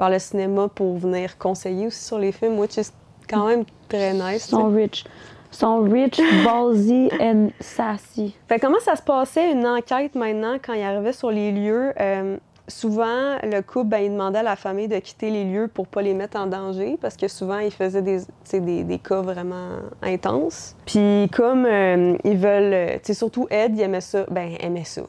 par 0.00 0.08
le 0.08 0.18
cinéma 0.18 0.68
pour 0.74 0.96
venir 0.96 1.36
conseiller 1.36 1.88
aussi 1.88 2.02
sur 2.02 2.18
les 2.18 2.32
films, 2.32 2.58
which 2.58 2.78
is 2.78 2.90
quand 3.28 3.46
même 3.46 3.64
très 3.86 4.14
nice. 4.14 4.46
Ils 4.46 4.50
sont 4.50 4.70
rich. 4.70 5.04
Ils 5.52 5.56
sont 5.58 5.80
rich, 5.82 6.18
ballsy 6.44 7.10
and 7.20 7.50
sassy. 7.60 8.34
Fait 8.48 8.58
comment 8.58 8.80
ça 8.80 8.96
se 8.96 9.02
passait 9.02 9.52
une 9.52 9.66
enquête 9.66 10.14
maintenant 10.14 10.56
quand 10.64 10.72
ils 10.72 10.82
arrivaient 10.82 11.12
sur 11.12 11.30
les 11.30 11.52
lieux? 11.52 11.92
Euh, 12.00 12.38
souvent, 12.66 13.36
le 13.42 13.60
couple, 13.60 13.88
ben, 13.88 13.98
il 13.98 14.12
demandait 14.12 14.38
à 14.38 14.42
la 14.42 14.56
famille 14.56 14.88
de 14.88 14.98
quitter 15.00 15.28
les 15.28 15.44
lieux 15.44 15.68
pour 15.68 15.86
pas 15.86 16.00
les 16.00 16.14
mettre 16.14 16.38
en 16.38 16.46
danger 16.46 16.96
parce 16.98 17.18
que 17.18 17.28
souvent, 17.28 17.58
ils 17.58 17.70
faisaient 17.70 18.00
des, 18.00 18.20
des, 18.54 18.84
des 18.84 18.98
cas 18.98 19.20
vraiment 19.20 19.68
intenses. 20.00 20.76
Puis 20.86 21.28
comme 21.30 21.66
euh, 21.66 22.16
ils 22.24 22.38
veulent, 22.38 23.00
surtout 23.04 23.46
Ed, 23.50 23.76
il 23.76 23.82
aimait 23.82 24.00
ça. 24.00 24.24
Ben, 24.30 24.52
aimait 24.60 24.84
ça. 24.84 25.02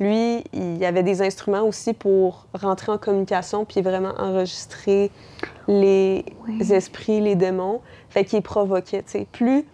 Lui, 0.00 0.42
il 0.54 0.82
avait 0.84 1.02
des 1.02 1.20
instruments 1.22 1.62
aussi 1.62 1.92
pour 1.92 2.46
rentrer 2.54 2.90
en 2.90 2.98
communication 2.98 3.64
puis 3.66 3.82
vraiment 3.82 4.12
enregistrer 4.18 5.10
les 5.68 6.24
Oui. 6.48 6.72
esprits, 6.72 7.20
les 7.20 7.34
démons. 7.34 7.80
Fait 8.08 8.24
qu'il 8.24 8.42
provoquait, 8.42 9.02
tu 9.02 9.10
sais. 9.10 9.26
Plus 9.30 9.64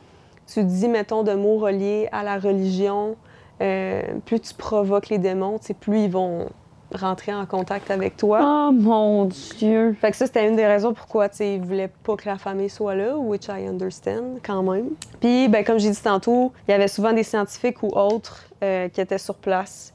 tu 0.52 0.62
dis, 0.64 0.88
mettons, 0.88 1.22
de 1.22 1.32
mots 1.34 1.58
reliés 1.58 2.08
à 2.12 2.22
la 2.22 2.38
religion, 2.38 3.16
euh, 3.62 4.02
plus 4.24 4.40
tu 4.40 4.54
provoques 4.54 5.08
les 5.08 5.18
démons, 5.18 5.58
tu 5.58 5.66
sais, 5.66 5.74
plus 5.74 6.04
ils 6.04 6.10
vont 6.10 6.48
rentrer 6.94 7.34
en 7.34 7.46
contact 7.46 7.90
avec 7.90 8.16
toi. 8.16 8.40
Oh 8.68 8.72
mon 8.72 9.24
Dieu. 9.24 9.96
Fait 10.00 10.12
que 10.12 10.16
ça, 10.16 10.26
c'était 10.26 10.48
une 10.48 10.54
des 10.54 10.66
raisons 10.66 10.92
pourquoi, 10.94 11.28
tu 11.28 11.38
sais, 11.38 11.54
ils 11.54 11.60
voulaient 11.60 11.90
pas 12.04 12.14
que 12.16 12.28
la 12.28 12.38
famille 12.38 12.70
soit 12.70 12.94
là, 12.94 13.16
which 13.16 13.46
I 13.48 13.66
understand 13.66 14.38
quand 14.44 14.62
même. 14.62 14.90
Puis, 15.20 15.48
ben, 15.48 15.64
comme 15.64 15.78
j'ai 15.78 15.90
dit 15.90 16.00
tantôt, 16.02 16.52
il 16.68 16.70
y 16.70 16.74
avait 16.74 16.86
souvent 16.88 17.12
des 17.12 17.24
scientifiques 17.24 17.82
ou 17.82 17.88
autres 17.88 18.44
euh, 18.62 18.88
qui 18.88 19.00
étaient 19.00 19.18
sur 19.18 19.34
place, 19.34 19.92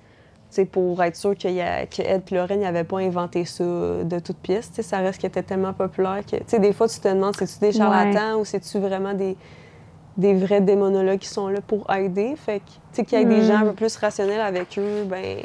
sais, 0.55 0.65
pour 0.65 1.01
être 1.03 1.15
sûr 1.15 1.35
qu'il 1.35 1.51
y 1.53 1.61
a, 1.61 1.85
que 1.85 2.01
Ed 2.01 2.23
Lorraine 2.31 2.61
n'avaient 2.61 2.83
pas 2.83 2.99
inventé 2.99 3.45
ça 3.45 3.63
de 3.63 4.19
toutes 4.19 4.37
pièces. 4.37 4.69
Tu 4.69 4.75
sais, 4.77 4.81
ça 4.83 4.97
reste 4.99 5.19
qu'il 5.19 5.27
était 5.27 5.43
tellement 5.43 5.73
populaire 5.73 6.21
que, 6.25 6.37
tu 6.37 6.43
sais, 6.47 6.59
des 6.59 6.73
fois, 6.73 6.87
tu 6.87 6.99
te 6.99 7.07
demandes, 7.07 7.35
c'est-tu 7.37 7.59
des 7.59 7.71
charlatans 7.71 8.39
ou 8.39 8.45
c'est-tu 8.45 8.79
vraiment 8.79 9.13
des, 9.13 9.35
des 10.17 10.33
vrais 10.33 10.61
démonologues 10.61 11.19
qui 11.19 11.27
sont 11.29 11.47
là 11.47 11.59
pour 11.65 11.89
aider? 11.93 12.35
Fait 12.35 12.59
que, 12.59 12.65
tu 12.65 12.71
sais, 12.93 13.05
qu'il 13.05 13.17
y 13.19 13.21
ait 13.21 13.25
des 13.25 13.41
Mm. 13.41 13.43
gens 13.43 13.57
un 13.57 13.65
peu 13.65 13.73
plus 13.73 13.95
rationnels 13.97 14.41
avec 14.41 14.77
eux, 14.77 15.03
ben 15.05 15.37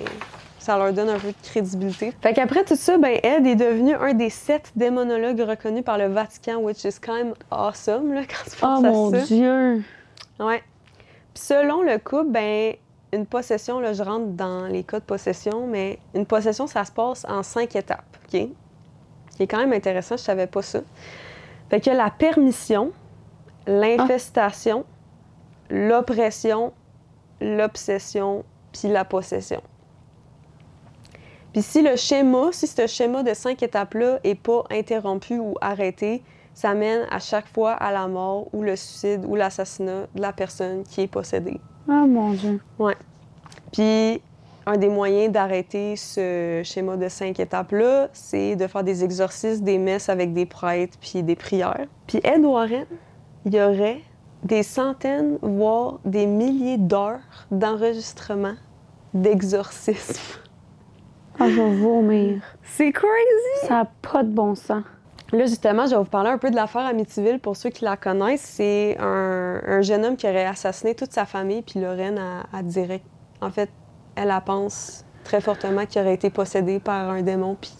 ça 0.58 0.76
leur 0.76 0.92
donne 0.92 1.10
un 1.10 1.18
peu 1.20 1.28
de 1.28 1.34
crédibilité. 1.44 2.12
Fait 2.20 2.32
qu'après 2.34 2.64
tout 2.64 2.74
ça, 2.74 2.98
ben 2.98 3.20
Ed 3.22 3.46
est 3.46 3.54
devenu 3.54 3.94
un 3.94 4.14
des 4.14 4.30
sept 4.30 4.72
démonologues 4.74 5.38
reconnus 5.40 5.84
par 5.84 5.96
le 5.96 6.06
Vatican, 6.08 6.56
which 6.56 6.82
is 6.84 6.94
quand 7.00 7.14
même 7.14 7.34
awesome, 7.52 8.12
là, 8.12 8.22
quand 8.28 8.50
tu 8.50 8.56
Oh 8.62 8.66
penses 8.66 8.82
mon 8.82 9.14
à 9.14 9.20
ça. 9.20 9.26
Dieu. 9.26 9.82
Ouais. 10.40 10.62
Puis 11.34 11.44
selon 11.44 11.82
le 11.82 11.98
couple, 11.98 12.30
ben 12.30 12.74
une 13.12 13.26
possession, 13.26 13.80
là, 13.80 13.92
je 13.92 14.02
rentre 14.02 14.26
dans 14.32 14.66
les 14.66 14.84
cas 14.84 15.00
de 15.00 15.04
possession, 15.04 15.66
mais 15.66 15.98
une 16.14 16.26
possession, 16.26 16.66
ça 16.66 16.84
se 16.84 16.92
passe 16.92 17.24
en 17.28 17.42
cinq 17.42 17.76
étapes, 17.76 18.16
OK? 18.24 18.48
Qui 19.36 19.42
est 19.42 19.46
quand 19.46 19.58
même 19.58 19.72
intéressant, 19.72 20.16
je 20.16 20.22
savais 20.22 20.46
pas 20.46 20.62
ça. 20.62 20.80
Fait 21.70 21.80
que 21.80 21.90
la 21.90 22.10
permission, 22.10 22.92
l'infestation, 23.66 24.84
l'oppression, 25.70 26.72
l'obsession, 27.40 28.44
puis 28.72 28.88
la 28.88 29.04
possession. 29.04 29.62
Puis 31.52 31.62
si 31.62 31.82
le 31.82 31.96
schéma, 31.96 32.48
si 32.52 32.66
ce 32.66 32.86
schéma 32.86 33.22
de 33.22 33.34
cinq 33.34 33.62
étapes-là 33.62 34.18
n'est 34.24 34.34
pas 34.34 34.64
interrompu 34.70 35.38
ou 35.38 35.54
arrêté, 35.60 36.22
ça 36.56 36.72
mène 36.72 37.06
à 37.10 37.18
chaque 37.18 37.46
fois 37.48 37.72
à 37.72 37.92
la 37.92 38.08
mort 38.08 38.46
ou 38.54 38.62
le 38.62 38.76
suicide 38.76 39.26
ou 39.28 39.36
l'assassinat 39.36 40.06
de 40.14 40.20
la 40.22 40.32
personne 40.32 40.84
qui 40.84 41.02
est 41.02 41.06
possédée. 41.06 41.60
Oh 41.86 42.06
mon 42.06 42.32
Dieu. 42.32 42.62
Ouais. 42.78 42.96
Puis 43.74 44.22
un 44.64 44.78
des 44.78 44.88
moyens 44.88 45.30
d'arrêter 45.30 45.96
ce 45.96 46.62
schéma 46.64 46.96
de 46.96 47.10
cinq 47.10 47.38
étapes-là, 47.40 48.08
c'est 48.14 48.56
de 48.56 48.66
faire 48.68 48.82
des 48.84 49.04
exorcismes, 49.04 49.64
des 49.64 49.76
messes 49.76 50.08
avec 50.08 50.32
des 50.32 50.46
prêtres 50.46 50.96
puis 50.98 51.22
des 51.22 51.36
prières. 51.36 51.86
Puis 52.06 52.20
Ed 52.24 52.42
Warren, 52.42 52.86
il 53.44 53.54
y 53.54 53.60
aurait 53.60 54.00
des 54.42 54.62
centaines, 54.62 55.38
voire 55.42 55.98
des 56.06 56.24
milliers 56.24 56.78
d'heures 56.78 57.20
d'enregistrement 57.50 58.54
d'exorcisme. 59.12 60.38
Ah, 61.38 61.50
je 61.50 61.60
vais 61.60 61.74
vomir. 61.76 62.40
C'est 62.62 62.92
crazy! 62.92 63.66
Ça 63.66 63.74
n'a 63.74 63.90
pas 64.00 64.22
de 64.22 64.30
bon 64.30 64.54
sens. 64.54 64.84
Là, 65.32 65.46
justement, 65.46 65.86
je 65.86 65.90
vais 65.90 65.98
vous 65.98 66.04
parler 66.04 66.30
un 66.30 66.38
peu 66.38 66.50
de 66.50 66.56
l'affaire 66.56 66.82
Amityville 66.82 67.40
pour 67.40 67.56
ceux 67.56 67.70
qui 67.70 67.84
la 67.84 67.96
connaissent. 67.96 68.42
C'est 68.42 68.96
un, 69.00 69.60
un 69.66 69.82
jeune 69.82 70.04
homme 70.04 70.16
qui 70.16 70.26
aurait 70.26 70.46
assassiné 70.46 70.94
toute 70.94 71.12
sa 71.12 71.24
famille, 71.24 71.62
puis 71.62 71.80
Lorraine 71.80 72.18
a, 72.18 72.46
a 72.56 72.62
direct. 72.62 73.04
En 73.40 73.50
fait, 73.50 73.68
elle, 74.14 74.30
elle 74.30 74.44
pense 74.44 75.04
très 75.24 75.40
fortement 75.40 75.84
qu'il 75.84 76.00
aurait 76.00 76.14
été 76.14 76.30
possédé 76.30 76.78
par 76.78 77.10
un 77.10 77.22
démon, 77.22 77.56
puis 77.60 77.72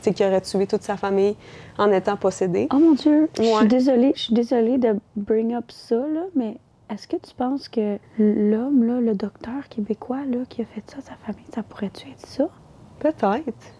c'est 0.00 0.14
qu'il 0.14 0.26
aurait 0.26 0.40
tué 0.40 0.66
toute 0.66 0.82
sa 0.82 0.96
famille 0.96 1.36
en 1.76 1.90
étant 1.90 2.16
possédé. 2.16 2.68
Oh 2.72 2.78
mon 2.78 2.92
Dieu, 2.92 3.28
je 3.36 3.42
suis 3.42 3.68
désolée, 3.68 4.12
je 4.14 4.22
suis 4.22 4.34
désolée 4.34 4.78
de 4.78 4.96
bring 5.16 5.54
up 5.54 5.70
ça, 5.70 5.96
là, 5.96 6.22
mais 6.36 6.58
est-ce 6.90 7.08
que 7.08 7.16
tu 7.16 7.34
penses 7.34 7.68
que 7.68 7.98
l'homme, 8.18 8.84
là, 8.84 9.00
le 9.00 9.14
docteur 9.14 9.68
québécois, 9.68 10.24
là, 10.28 10.38
qui 10.48 10.62
a 10.62 10.64
fait 10.64 10.82
ça 10.86 10.98
à 10.98 11.00
sa 11.00 11.14
famille, 11.26 11.46
ça 11.52 11.62
pourrait-tu 11.62 12.08
être 12.08 12.26
ça? 12.26 12.48
Peut-être. 13.00 13.72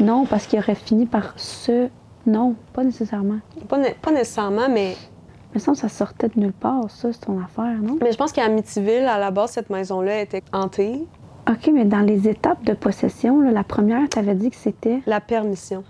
Non, 0.00 0.24
parce 0.24 0.46
qu'il 0.46 0.58
aurait 0.58 0.74
fini 0.76 1.06
par 1.06 1.38
se... 1.38 1.88
Non, 2.28 2.54
pas 2.74 2.84
nécessairement. 2.84 3.38
Pas, 3.68 3.78
pas 4.02 4.10
nécessairement, 4.12 4.68
mais, 4.68 4.94
Mais 5.54 5.60
ça, 5.60 5.74
ça 5.74 5.88
sortait 5.88 6.28
de 6.28 6.38
nulle 6.38 6.52
part, 6.52 6.90
ça, 6.90 7.12
c'est 7.12 7.20
ton 7.20 7.40
affaire, 7.42 7.78
non? 7.82 7.96
mais 8.02 8.12
je 8.12 8.18
pense 8.18 8.32
qu'à 8.32 8.44
Amityville, 8.44 9.06
à 9.06 9.18
la 9.18 9.30
base, 9.30 9.52
cette 9.52 9.70
maison-là 9.70 10.20
était 10.20 10.42
hantée. 10.52 11.06
OK, 11.48 11.70
mais 11.72 11.86
dans 11.86 12.00
les 12.02 12.28
étapes 12.28 12.62
de 12.64 12.74
possession, 12.74 13.40
là, 13.40 13.50
la 13.50 13.64
première, 13.64 14.06
tu 14.10 14.18
avais 14.18 14.34
dit 14.34 14.50
que 14.50 14.56
c'était... 14.56 15.00
La 15.06 15.20
permission. 15.20 15.82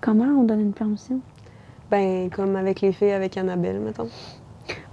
Comment 0.00 0.24
on 0.40 0.44
donne 0.44 0.60
une 0.60 0.72
permission? 0.72 1.20
Ben, 1.90 2.30
comme 2.30 2.54
avec 2.56 2.80
les 2.80 2.92
filles 2.92 3.12
avec 3.12 3.36
Annabelle, 3.36 3.80
mettons. 3.80 4.08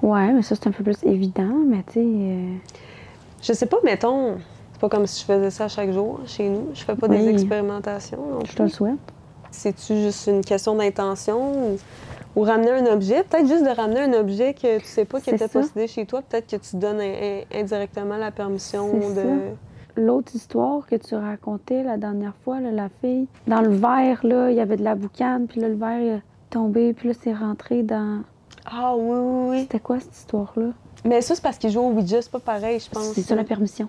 Ouais, 0.01 0.31
mais 0.33 0.41
ça, 0.41 0.55
c'est 0.55 0.67
un 0.67 0.72
peu 0.72 0.83
plus 0.83 1.03
évident, 1.03 1.53
mais 1.67 1.83
tu 1.88 1.93
sais... 1.93 2.00
euh, 2.05 2.55
Je 3.41 3.53
sais 3.53 3.65
pas, 3.67 3.77
mettons, 3.83 4.38
c'est 4.72 4.81
pas 4.81 4.89
comme 4.89 5.05
si 5.07 5.22
je 5.22 5.25
faisais 5.25 5.50
ça 5.51 5.67
chaque 5.67 5.91
jour 5.91 6.19
chez 6.25 6.50
nous. 6.50 6.69
Je 6.74 6.83
fais 6.83 6.95
pas 6.95 7.07
des 7.07 7.27
expérimentations. 7.29 8.17
non 8.17 8.39
je 8.45 8.53
te 8.55 8.63
le 8.63 8.69
souhaite. 8.69 9.13
C'est-tu 9.53 9.95
juste 9.95 10.27
une 10.27 10.43
question 10.43 10.75
d'intention 10.75 11.77
ou, 12.36 12.41
ramener 12.43 12.71
un 12.71 12.86
objet? 12.88 13.23
Peut-être 13.23 13.47
juste 13.47 13.63
de 13.63 13.69
ramener 13.69 14.01
un 14.01 14.13
objet 14.13 14.54
que 14.54 14.80
tu 14.80 14.86
sais 14.86 15.06
pas 15.06 15.19
qui 15.21 15.30
était 15.30 15.47
possédé 15.47 15.88
chez 15.88 16.06
toi. 16.06 16.21
Peut-être 16.21 16.47
que 16.49 16.56
tu 16.58 16.75
donnes 16.78 16.99
in- 16.99 17.41
in- 17.54 17.60
indirectement 17.62 18.17
la 18.17 18.32
permission 18.32 18.88
de. 19.15 19.51
L'autre 19.95 20.36
histoire 20.36 20.88
que 20.88 20.95
tu 20.95 21.13
racontais 21.13 21.84
la 21.84 21.97
dernière 21.97 22.34
fois, 22.43 22.60
là, 22.60 22.71
la 22.71 22.89
fille, 22.99 23.28
dans 23.45 23.62
le 23.62 23.69
verre, 23.69 24.21
là, 24.23 24.49
il 24.49 24.58
y 24.58 24.60
avait 24.60 24.75
de 24.78 24.84
la 24.84 24.95
boucane, 24.95 25.45
puis 25.45 25.62
là, 25.62 25.69
le 25.69 25.75
verre 25.75 26.15
est 26.17 26.21
tombé, 26.49 26.93
puis 26.93 27.10
là, 27.10 27.13
c'est 27.21 27.34
rentré 27.34 27.84
dans... 27.84 28.21
Ah 28.65 28.95
oui, 28.97 29.17
oui, 29.19 29.49
oui. 29.51 29.60
C'était 29.62 29.80
quoi, 29.80 29.99
cette 29.99 30.17
histoire-là? 30.17 30.69
Mais 31.06 31.21
ça, 31.21 31.36
c'est 31.36 31.43
parce 31.43 31.60
qu'ils 31.60 31.69
jouent 31.69 31.82
au 31.82 31.91
Ouija, 31.91 32.23
c'est 32.23 32.32
pas 32.32 32.39
pareil, 32.39 32.80
je 32.80 32.89
pense. 32.89 33.04
C'est 33.13 33.21
ça, 33.21 33.36
la 33.36 33.43
permission. 33.43 33.88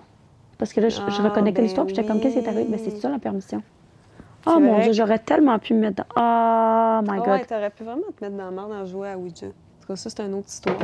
Parce 0.59 0.73
que 0.73 0.79
là, 0.81 0.89
je, 0.89 0.99
Ah, 1.01 1.09
reconnais 1.23 1.51
que 1.51 1.57
ben 1.57 1.63
l'histoire, 1.63 1.87
puis 1.87 1.95
j'étais 1.95 2.07
comme, 2.07 2.19
qu'est-ce 2.19 2.33
qui 2.35 2.45
est 2.45 2.47
arrivé? 2.49 2.65
Ben, 2.69 2.79
c'est 2.83 2.95
ça, 2.99 3.09
la 3.09 3.17
permission. 3.17 3.63
Oh 4.47 4.59
mon 4.59 4.79
Dieu, 4.81 4.93
j'aurais 4.93 5.19
tellement 5.19 5.57
pu 5.59 5.73
me 5.73 5.79
mettre 5.81 5.97
dans... 5.97 6.03
Oh 6.15 7.01
my 7.03 7.17
Ah 7.17 7.17
God. 7.17 7.27
ouais, 7.27 7.45
t'aurais 7.45 7.69
pu 7.69 7.83
vraiment 7.83 8.01
te 8.17 8.23
mettre 8.23 8.37
dans 8.37 8.45
la 8.45 8.51
merde 8.51 8.71
en 8.71 8.85
jouant 8.85 9.11
à 9.13 9.17
Ouija. 9.17 9.47
En 9.47 9.49
tout 9.81 9.87
cas, 9.87 9.95
ça, 9.95 10.09
c'est 10.09 10.21
une 10.23 10.33
autre 10.35 10.47
histoire. 10.47 10.75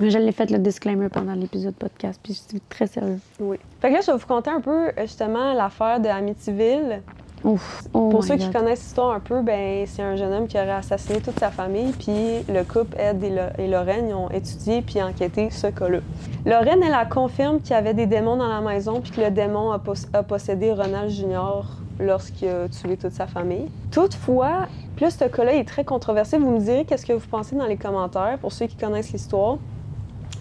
Mais 0.00 0.10
je 0.10 0.18
l'ai 0.18 0.32
fait 0.32 0.50
le 0.50 0.58
disclaimer 0.58 1.08
pendant 1.08 1.34
l'épisode 1.34 1.74
podcast, 1.74 2.18
puis 2.22 2.34
je 2.34 2.40
suis 2.50 2.60
très 2.68 2.86
sérieux. 2.86 3.20
Oui. 3.40 3.58
Fait 3.80 3.88
que 3.90 3.94
là, 3.94 4.00
je 4.00 4.10
vais 4.10 4.18
vous 4.18 4.26
conter 4.26 4.50
un 4.50 4.60
peu, 4.60 4.90
justement, 5.02 5.54
l'affaire 5.54 6.00
de 6.00 6.08
Amityville. 6.08 7.00
Ouf. 7.44 7.82
Oh 7.92 8.08
Pour 8.08 8.24
ceux 8.24 8.36
qui 8.36 8.50
connaissent 8.50 8.80
l'histoire 8.82 9.14
un 9.14 9.20
peu, 9.20 9.42
ben 9.42 9.84
c'est 9.86 10.00
un 10.02 10.16
jeune 10.16 10.32
homme 10.32 10.46
qui 10.48 10.56
aurait 10.56 10.70
assassiné 10.72 11.20
toute 11.20 11.38
sa 11.38 11.50
famille, 11.50 11.92
puis 11.92 12.42
le 12.48 12.64
couple 12.64 12.96
Ed 12.98 13.22
et, 13.22 13.28
Lo- 13.28 13.42
et 13.58 13.68
Lorraine 13.68 14.08
ils 14.08 14.14
ont 14.14 14.30
étudié 14.30 14.80
puis 14.80 15.02
enquêté 15.02 15.50
ce 15.50 15.66
cas-là. 15.66 15.98
Lorraine, 16.46 16.82
elle, 16.82 16.96
elle 16.98 17.08
confirme 17.10 17.60
qu'il 17.60 17.72
y 17.72 17.74
avait 17.74 17.92
des 17.92 18.06
démons 18.06 18.36
dans 18.38 18.48
la 18.48 18.62
maison, 18.62 19.02
puis 19.02 19.10
que 19.12 19.20
le 19.20 19.30
démon 19.30 19.72
a, 19.72 19.80
a 20.14 20.22
possédé 20.22 20.72
Ronald 20.72 21.10
Jr. 21.10 21.64
lorsqu'il 22.00 22.48
a 22.48 22.68
tué 22.68 22.96
toute 22.96 23.12
sa 23.12 23.26
famille. 23.26 23.70
Toutefois, 23.90 24.66
plus 24.96 25.10
ce 25.10 25.24
cas-là 25.24 25.54
est 25.54 25.68
très 25.68 25.84
controversé. 25.84 26.38
Vous 26.38 26.50
me 26.50 26.58
direz 26.60 26.84
qu'est-ce 26.84 27.06
que 27.06 27.12
vous 27.12 27.26
pensez 27.28 27.56
dans 27.56 27.66
les 27.66 27.76
commentaires, 27.76 28.38
pour 28.40 28.52
ceux 28.52 28.66
qui 28.66 28.76
connaissent 28.76 29.12
l'histoire. 29.12 29.58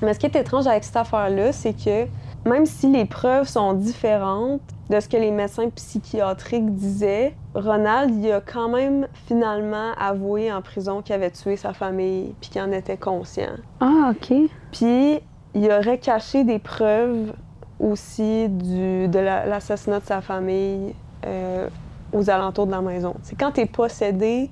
Mais 0.01 0.13
ce 0.13 0.19
qui 0.19 0.25
est 0.25 0.35
étrange 0.35 0.67
avec 0.67 0.83
cette 0.83 0.95
affaire-là, 0.97 1.51
c'est 1.53 1.73
que 1.73 2.07
même 2.45 2.65
si 2.65 2.91
les 2.91 3.05
preuves 3.05 3.47
sont 3.47 3.73
différentes 3.73 4.59
de 4.89 4.99
ce 4.99 5.07
que 5.07 5.15
les 5.15 5.31
médecins 5.31 5.69
psychiatriques 5.69 6.73
disaient, 6.75 7.33
Ronald 7.55 8.13
il 8.21 8.31
a 8.33 8.41
quand 8.41 8.67
même 8.67 9.07
finalement 9.27 9.91
avoué 9.97 10.51
en 10.51 10.61
prison 10.61 11.01
qu'il 11.01 11.15
avait 11.15 11.31
tué 11.31 11.55
sa 11.55 11.71
famille 11.73 12.35
puis 12.41 12.49
qu'il 12.49 12.61
en 12.61 12.71
était 12.73 12.97
conscient. 12.97 13.53
Ah, 13.79 14.11
OK. 14.11 14.33
Puis 14.73 15.19
il 15.55 15.71
aurait 15.71 15.99
caché 15.99 16.43
des 16.43 16.59
preuves 16.59 17.31
aussi 17.79 18.49
du, 18.49 19.07
de 19.07 19.19
la- 19.19 19.45
l'assassinat 19.45 19.99
de 20.01 20.05
sa 20.05 20.19
famille 20.21 20.93
euh, 21.25 21.67
aux 22.11 22.29
alentours 22.29 22.65
de 22.67 22.71
la 22.71 22.81
maison. 22.81 23.15
C'est 23.23 23.35
quand 23.37 23.51
t'es 23.51 23.65
possédé, 23.65 24.49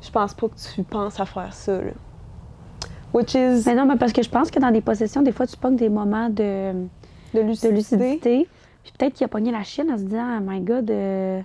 je 0.00 0.10
pense 0.10 0.34
pas 0.34 0.48
que 0.48 0.54
tu 0.74 0.82
penses 0.82 1.18
à 1.20 1.26
faire 1.26 1.52
ça. 1.54 1.78
Là. 1.78 1.92
Which 3.14 3.34
is 3.34 3.62
Mais 3.66 3.74
non, 3.74 3.84
mais 3.86 3.96
parce 3.96 4.12
que 4.12 4.22
je 4.22 4.30
pense 4.30 4.50
que 4.50 4.58
dans 4.58 4.70
des 4.70 4.80
possessions, 4.80 5.22
des 5.22 5.32
fois, 5.32 5.46
tu 5.46 5.56
pognes 5.56 5.76
des 5.76 5.88
moments 5.90 6.28
de, 6.28 6.72
de 7.34 7.42
de 7.42 7.68
lucidité. 7.68 8.48
Puis 8.82 8.92
peut-être 8.98 9.14
qu'il 9.14 9.24
a 9.24 9.28
pogné 9.28 9.52
la 9.52 9.62
chienne 9.62 9.90
en 9.90 9.98
se 9.98 10.02
disant, 10.02 10.38
oh 10.38 10.42
my 10.44 10.60
God, 10.60 10.90
euh, 10.90 11.40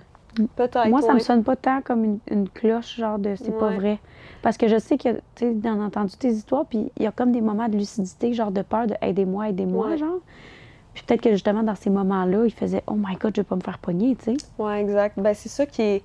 Peut-être. 0.56 0.88
moi, 0.88 1.02
ça 1.02 1.08
me 1.08 1.14
ouais. 1.14 1.20
sonne 1.20 1.44
pas 1.44 1.56
tant 1.56 1.80
comme 1.82 2.04
une, 2.04 2.18
une 2.30 2.48
cloche, 2.48 2.96
genre 2.96 3.18
de 3.18 3.34
c'est 3.36 3.56
pas 3.56 3.70
vrai. 3.70 3.98
Parce 4.42 4.56
que 4.56 4.68
je 4.68 4.78
sais 4.78 4.96
que, 4.96 5.14
tu 5.34 5.52
sais, 5.52 5.54
ai 5.64 5.68
entendu 5.70 6.16
tes 6.16 6.30
histoires, 6.30 6.64
puis 6.66 6.90
il 6.96 7.02
y 7.02 7.06
a 7.06 7.12
comme 7.12 7.32
des 7.32 7.40
moments 7.40 7.68
de 7.68 7.76
lucidité, 7.76 8.32
genre 8.32 8.50
de 8.50 8.62
peur, 8.62 8.86
de 8.86 8.94
aidez-moi, 9.00 9.50
aidez-moi, 9.50 9.88
Ouais. 9.90 9.98
genre. 9.98 10.20
Puis 10.98 11.04
peut-être 11.06 11.20
que 11.20 11.30
justement, 11.30 11.62
dans 11.62 11.76
ces 11.76 11.90
moments-là, 11.90 12.44
il 12.44 12.50
faisait, 12.52 12.82
oh 12.88 12.94
my 12.96 13.14
God, 13.14 13.32
je 13.36 13.40
vais 13.42 13.44
pas 13.46 13.54
me 13.54 13.60
faire 13.60 13.78
pogner, 13.78 14.16
tu 14.16 14.32
sais. 14.32 14.36
Oui, 14.58 14.72
exact. 14.72 15.16
Ben, 15.16 15.32
c'est 15.32 15.48
ça 15.48 15.64
qui 15.64 15.82
est. 15.82 16.02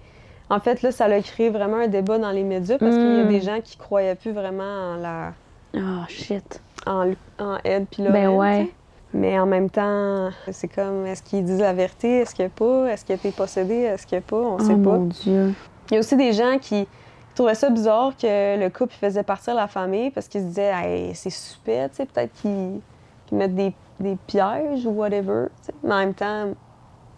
En 0.52 0.60
fait, 0.60 0.84
là, 0.84 0.92
ça 0.92 1.06
a 1.06 1.22
créé 1.22 1.50
vraiment 1.50 1.78
un 1.78 1.88
débat 1.88 2.20
dans 2.20 2.30
les 2.30 2.44
médias 2.44 2.78
parce 2.78 2.94
qu'il 2.96 3.16
y 3.18 3.20
a 3.20 3.24
Mm. 3.24 3.30
des 3.30 3.42
gens 3.42 3.60
qui 3.64 3.76
croyaient 3.78 4.14
plus 4.14 4.32
vraiment 4.34 4.64
en 4.94 4.96
la. 4.98 5.34
Oh 5.76 6.04
shit. 6.08 6.62
en, 6.86 7.12
en 7.40 7.58
Ed 7.64 7.88
puis 7.90 8.04
Ben 8.04 8.26
Lorraine, 8.26 8.38
ouais. 8.66 8.72
Mais 9.16 9.40
en 9.40 9.48
même 9.48 9.72
temps, 9.72 10.30
c'est 10.52 10.68
comme, 10.68 11.08
est-ce 11.08 11.24
qu'ils 11.24 11.44
disent 11.44 11.60
la 11.62 11.74
vérité? 11.74 12.20
Est-ce 12.20 12.36
qu'il 12.36 12.46
n'y 12.46 12.52
a 12.52 12.56
pas? 12.56 12.92
Est-ce 12.94 13.04
qu'il 13.06 13.14
a 13.14 13.16
été 13.16 13.32
possédé? 13.32 13.74
Est-ce 13.74 14.06
qu'il 14.06 14.18
n'y 14.20 14.24
a 14.24 14.28
pas? 14.28 14.38
On 14.38 14.56
Oh 14.56 14.60
sait 14.60 14.74
pas. 14.76 14.76
mon 14.76 15.06
Dieu. 15.06 15.54
Il 15.90 15.94
y 15.96 15.98
a 15.98 16.00
aussi 16.02 16.16
des 16.16 16.34
gens 16.34 16.58
qui 16.62 16.88
trouvaient 17.34 17.56
ça 17.56 17.70
bizarre 17.72 18.14
que 18.16 18.60
le 18.60 18.70
couple 18.70 18.94
faisait 18.94 19.24
partir 19.24 19.56
la 19.56 19.68
famille 19.68 20.12
parce 20.12 20.28
qu'ils 20.28 20.42
se 20.42 20.46
disaient, 20.48 20.72
Hey, 20.74 21.16
c'est 21.16 21.30
super, 21.32 21.90
tu 21.90 21.96
sais, 21.96 22.06
peut-être 22.06 22.34
qu'ils 22.42 22.80
qu'ils 23.26 23.38
mettent 23.38 23.56
des, 23.56 23.74
des 24.04 24.18
pièges 24.28 24.86
ou 24.86 24.92
whatever. 24.92 25.48
Mais 25.84 25.94
en 25.94 25.98
même 26.00 26.14
temps, 26.14 26.50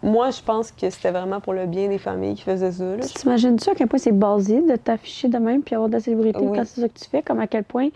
moi, 0.02 0.30
je 0.30 0.40
pense 0.42 0.70
que 0.72 0.88
c'était 0.90 1.10
vraiment 1.10 1.40
pour 1.40 1.52
le 1.52 1.66
bien 1.66 1.88
des 1.88 1.98
familles 1.98 2.34
qui 2.36 2.42
faisaient 2.42 2.72
ça. 2.72 2.96
T'imagines-tu 2.98 3.68
à 3.70 3.74
quel 3.74 3.88
point 3.88 3.98
c'est 3.98 4.12
basé 4.12 4.62
de 4.62 4.76
t'afficher 4.76 5.28
de 5.28 5.38
même 5.38 5.62
puis 5.62 5.74
avoir 5.74 5.88
de 5.88 5.94
la 5.94 6.00
célébrité 6.00 6.38
Oui. 6.40 6.56
quand 6.56 6.64
c'est 6.66 6.80
ça 6.80 6.88
que 6.88 6.98
tu 6.98 7.08
fais? 7.08 7.22
Comme 7.22 7.40
à 7.40 7.46
quel 7.46 7.64
point 7.64 7.88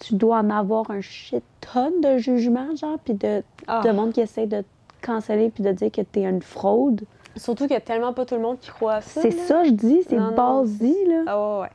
tu 0.00 0.14
dois 0.14 0.38
en 0.38 0.50
avoir 0.50 0.90
un 0.90 1.00
shit 1.00 1.42
tonne 1.72 2.00
de 2.00 2.18
jugements, 2.18 2.74
genre, 2.76 2.98
puis 3.04 3.14
de, 3.14 3.42
Ah. 3.66 3.80
de 3.84 3.90
monde 3.90 4.12
qui 4.12 4.20
essaie 4.20 4.46
de 4.46 4.60
te 4.62 5.06
canceller 5.06 5.50
puis 5.50 5.62
de 5.64 5.72
dire 5.72 5.90
que 5.90 6.00
t'es 6.02 6.24
une 6.24 6.40
fraude? 6.42 7.02
Surtout 7.36 7.64
qu'il 7.64 7.74
y 7.74 7.76
a 7.76 7.80
tellement 7.80 8.12
pas 8.12 8.24
tout 8.24 8.34
le 8.36 8.40
monde 8.40 8.58
qui 8.58 8.70
croit 8.70 8.94
à 8.94 9.00
ça. 9.00 9.20
C'est 9.20 9.30
ça, 9.32 9.64
je 9.64 9.70
dis, 9.70 10.02
c'est 10.08 10.16
basé, 10.34 10.94
là. 11.06 11.22
Ah 11.26 11.38
ouais, 11.58 11.62
ouais. 11.62 11.68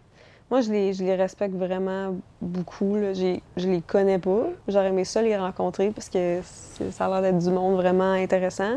Moi, 0.51 0.61
je 0.61 0.71
les, 0.71 0.93
je 0.93 1.03
les 1.03 1.15
respecte 1.15 1.55
vraiment 1.55 2.13
beaucoup. 2.41 2.95
Là. 2.95 3.13
Je 3.13 3.67
les 3.67 3.81
connais 3.81 4.19
pas. 4.19 4.43
J'aurais 4.67 4.89
aimé 4.89 5.03
ça 5.05 5.21
les 5.21 5.35
rencontrer 5.37 5.89
parce 5.91 6.09
que 6.09 6.39
ça 6.91 7.05
a 7.05 7.09
l'air 7.09 7.21
d'être 7.21 7.39
du 7.43 7.49
monde 7.49 7.75
vraiment 7.75 8.11
intéressant. 8.13 8.75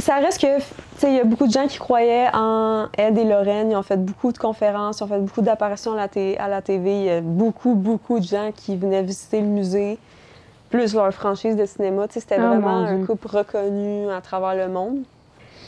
Ça 0.00 0.16
reste 0.16 0.40
que, 0.40 0.58
tu 0.58 0.64
sais, 0.98 1.10
il 1.12 1.16
y 1.16 1.20
a 1.20 1.24
beaucoup 1.24 1.46
de 1.46 1.52
gens 1.52 1.66
qui 1.68 1.78
croyaient 1.78 2.26
en 2.34 2.88
Ed 2.98 3.16
et 3.16 3.24
Lorraine. 3.24 3.70
Ils 3.70 3.76
ont 3.76 3.82
fait 3.82 3.96
beaucoup 3.96 4.32
de 4.32 4.38
conférences, 4.38 4.98
ils 5.00 5.04
ont 5.04 5.06
fait 5.06 5.20
beaucoup 5.20 5.40
d'apparitions 5.40 5.92
à 5.92 5.96
la, 5.96 6.08
té- 6.08 6.36
à 6.36 6.48
la 6.48 6.60
TV. 6.62 6.98
Il 6.98 7.04
y 7.04 7.10
a 7.10 7.20
beaucoup, 7.20 7.74
beaucoup 7.74 8.18
de 8.18 8.24
gens 8.24 8.50
qui 8.54 8.76
venaient 8.76 9.02
visiter 9.04 9.40
le 9.40 9.46
musée. 9.46 9.98
plus 10.68 10.92
leur 10.94 11.14
franchise 11.14 11.54
de 11.56 11.64
cinéma. 11.64 12.08
Tu 12.08 12.14
sais, 12.14 12.20
C'était 12.20 12.38
Oh, 12.40 12.48
vraiment 12.48 12.78
un 12.78 13.06
couple 13.06 13.28
reconnu 13.28 14.10
à 14.10 14.20
travers 14.20 14.56
le 14.66 14.72
monde. 14.72 15.02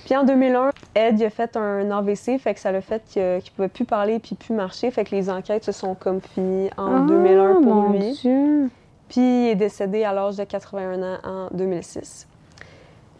Puis 0.06 0.16
en 0.16 0.22
2001, 0.22 0.70
Ed 0.94 1.18
il 1.18 1.24
a 1.24 1.30
fait 1.30 1.56
un 1.56 1.90
AVC, 1.90 2.38
fait 2.38 2.54
que 2.54 2.60
ça 2.60 2.70
l'a 2.70 2.80
fait 2.80 3.02
qu'il 3.06 3.20
ne 3.22 3.40
pouvait 3.56 3.66
plus 3.68 3.84
parler 3.84 4.20
puis 4.20 4.36
plus 4.36 4.54
marcher. 4.54 4.88
Fait 4.92 5.02
que 5.02 5.10
les 5.14 5.28
enquêtes 5.28 5.64
se 5.64 5.72
sont 5.72 5.96
comme 5.96 6.20
finies 6.20 6.70
en 6.76 7.02
Ah, 7.02 7.06
2001 7.08 7.54
pour 7.54 7.74
mon 7.74 7.90
lui. 7.92 8.12
Dieu. 8.12 8.70
Puis 9.08 9.20
il 9.20 9.48
est 9.50 9.54
décédé 9.56 10.04
à 10.04 10.12
l'âge 10.12 10.36
de 10.36 10.44
81 10.44 11.02
ans 11.02 11.18
en 11.24 11.48
2006. 11.52 12.28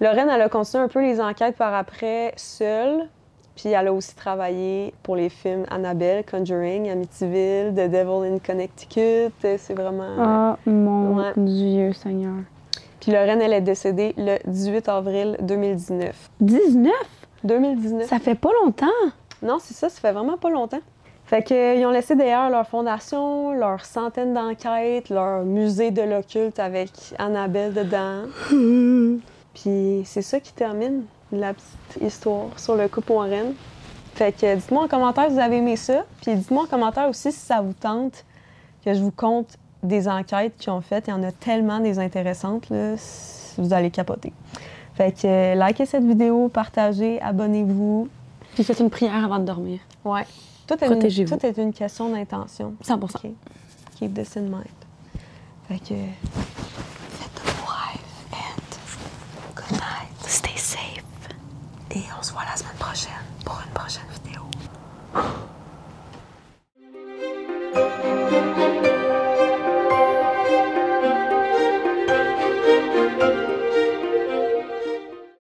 Lorraine, 0.01 0.29
elle 0.33 0.42
a 0.42 0.49
continué 0.49 0.85
un 0.85 0.88
peu 0.88 1.01
les 1.03 1.20
enquêtes 1.20 1.57
par 1.57 1.75
après 1.75 2.33
seule. 2.37 3.09
Puis 3.57 3.70
elle 3.70 3.88
a 3.88 3.92
aussi 3.92 4.14
travaillé 4.14 4.94
pour 5.03 5.16
les 5.16 5.29
films 5.29 5.64
Annabelle, 5.70 6.25
Conjuring, 6.31 6.88
Amityville, 6.88 7.72
The 7.75 7.90
Devil 7.90 8.33
in 8.33 8.38
Connecticut. 8.38 9.33
C'est 9.40 9.75
vraiment... 9.75 10.14
Ah, 10.20 10.57
mon 10.66 11.16
Ouais. 11.18 11.33
Dieu 11.37 11.92
Seigneur. 11.94 12.35
Puis 13.07 13.14
Lorraine, 13.14 13.40
elle 13.40 13.53
est 13.53 13.61
décédée 13.61 14.14
le 14.16 14.38
18 14.51 14.88
avril 14.88 15.37
2019. 15.40 16.29
19? 16.40 16.92
2019? 17.45 18.09
Ça 18.09 18.19
fait 18.19 18.35
pas 18.35 18.51
longtemps? 18.64 18.87
Non, 19.45 19.59
c'est 19.61 19.75
ça, 19.75 19.88
ça 19.88 20.01
fait 20.01 20.11
vraiment 20.11 20.37
pas 20.37 20.51
longtemps. 20.51 20.81
Fait 21.25 21.40
que, 21.40 21.55
euh, 21.55 21.75
ils 21.77 21.87
ont 21.87 21.92
laissé 21.92 22.16
d'ailleurs 22.16 22.51
leur 22.51 22.66
fondation, 22.66 23.53
leurs 23.53 23.85
centaines 23.85 24.35
d'enquêtes, 24.35 25.09
leur 25.09 25.45
musée 25.45 25.92
de 25.92 26.03
l'occulte 26.03 26.59
avec 26.59 26.90
Annabelle 27.16 27.75
dedans. 27.75 28.23
Puis 29.55 30.03
c'est 30.05 30.23
ça 30.23 30.40
qui 30.40 30.53
termine 30.53 31.05
la 31.31 31.55
petite 31.55 32.03
histoire 32.03 32.59
sur 32.59 32.75
le 32.75 32.88
couple 32.88 33.12
Warren. 33.12 33.55
Fait 34.14 34.33
que 34.33 34.57
dites-moi 34.57 34.83
en 34.83 34.88
commentaire 34.88 35.27
si 35.29 35.35
vous 35.35 35.38
avez 35.38 35.59
aimé 35.59 35.77
ça. 35.77 36.05
Puis 36.23 36.35
dites-moi 36.35 36.64
en 36.64 36.66
commentaire 36.66 37.09
aussi 37.09 37.31
si 37.31 37.38
ça 37.38 37.61
vous 37.61 37.75
tente 37.75 38.25
que 38.85 38.92
je 38.92 39.01
vous 39.01 39.12
compte 39.12 39.57
des 39.83 40.09
enquêtes 40.09 40.57
qu'ils 40.59 40.73
ont 40.73 40.81
faites. 40.81 41.07
Il 41.09 41.11
y 41.11 41.12
en 41.12 41.23
a 41.23 41.33
tellement 41.33 41.81
des 41.81 41.99
intéressantes, 41.99 42.69
là, 42.71 42.95
vous 43.59 43.73
allez 43.73 43.91
capoter. 43.91 44.33
Fait 44.95 45.12
que 45.12 45.27
euh, 45.27 45.55
likez 45.55 45.85
cette 45.87 46.05
vidéo, 46.05 46.49
partagez, 46.49 47.21
abonnez-vous. 47.21 48.09
Puis 48.55 48.65
faites 48.65 48.81
une 48.81 48.91
prière 48.91 49.25
avant 49.25 49.39
de 49.39 49.45
dormir. 49.45 49.81
Ouais. 50.05 50.25
Tout 50.67 50.75
est, 50.75 50.87
une, 50.87 50.93
Protégez-vous. 50.93 51.37
tout 51.37 51.47
est 51.47 51.59
une 51.59 51.73
question 51.73 52.09
d'intention. 52.11 52.75
100 52.81 52.95
OK. 53.05 53.31
Keep 53.99 54.15
this 54.15 54.37
in 54.37 54.43
mind. 54.43 54.65
Fait 55.69 55.79
que. 55.79 55.95
Faites 55.95 57.35
de 57.35 57.51
rêves 57.67 58.01
and 58.33 59.55
good 59.55 59.73
night. 59.73 60.27
Stay 60.27 60.57
safe. 60.57 61.05
Et 61.95 62.03
on 62.19 62.23
se 62.23 62.33
voit 62.33 62.43
la 62.51 62.57
semaine 62.57 62.77
prochaine 62.79 63.12
pour 63.45 63.61
une 63.65 63.73
prochaine 63.73 64.05
vidéo. 64.25 64.43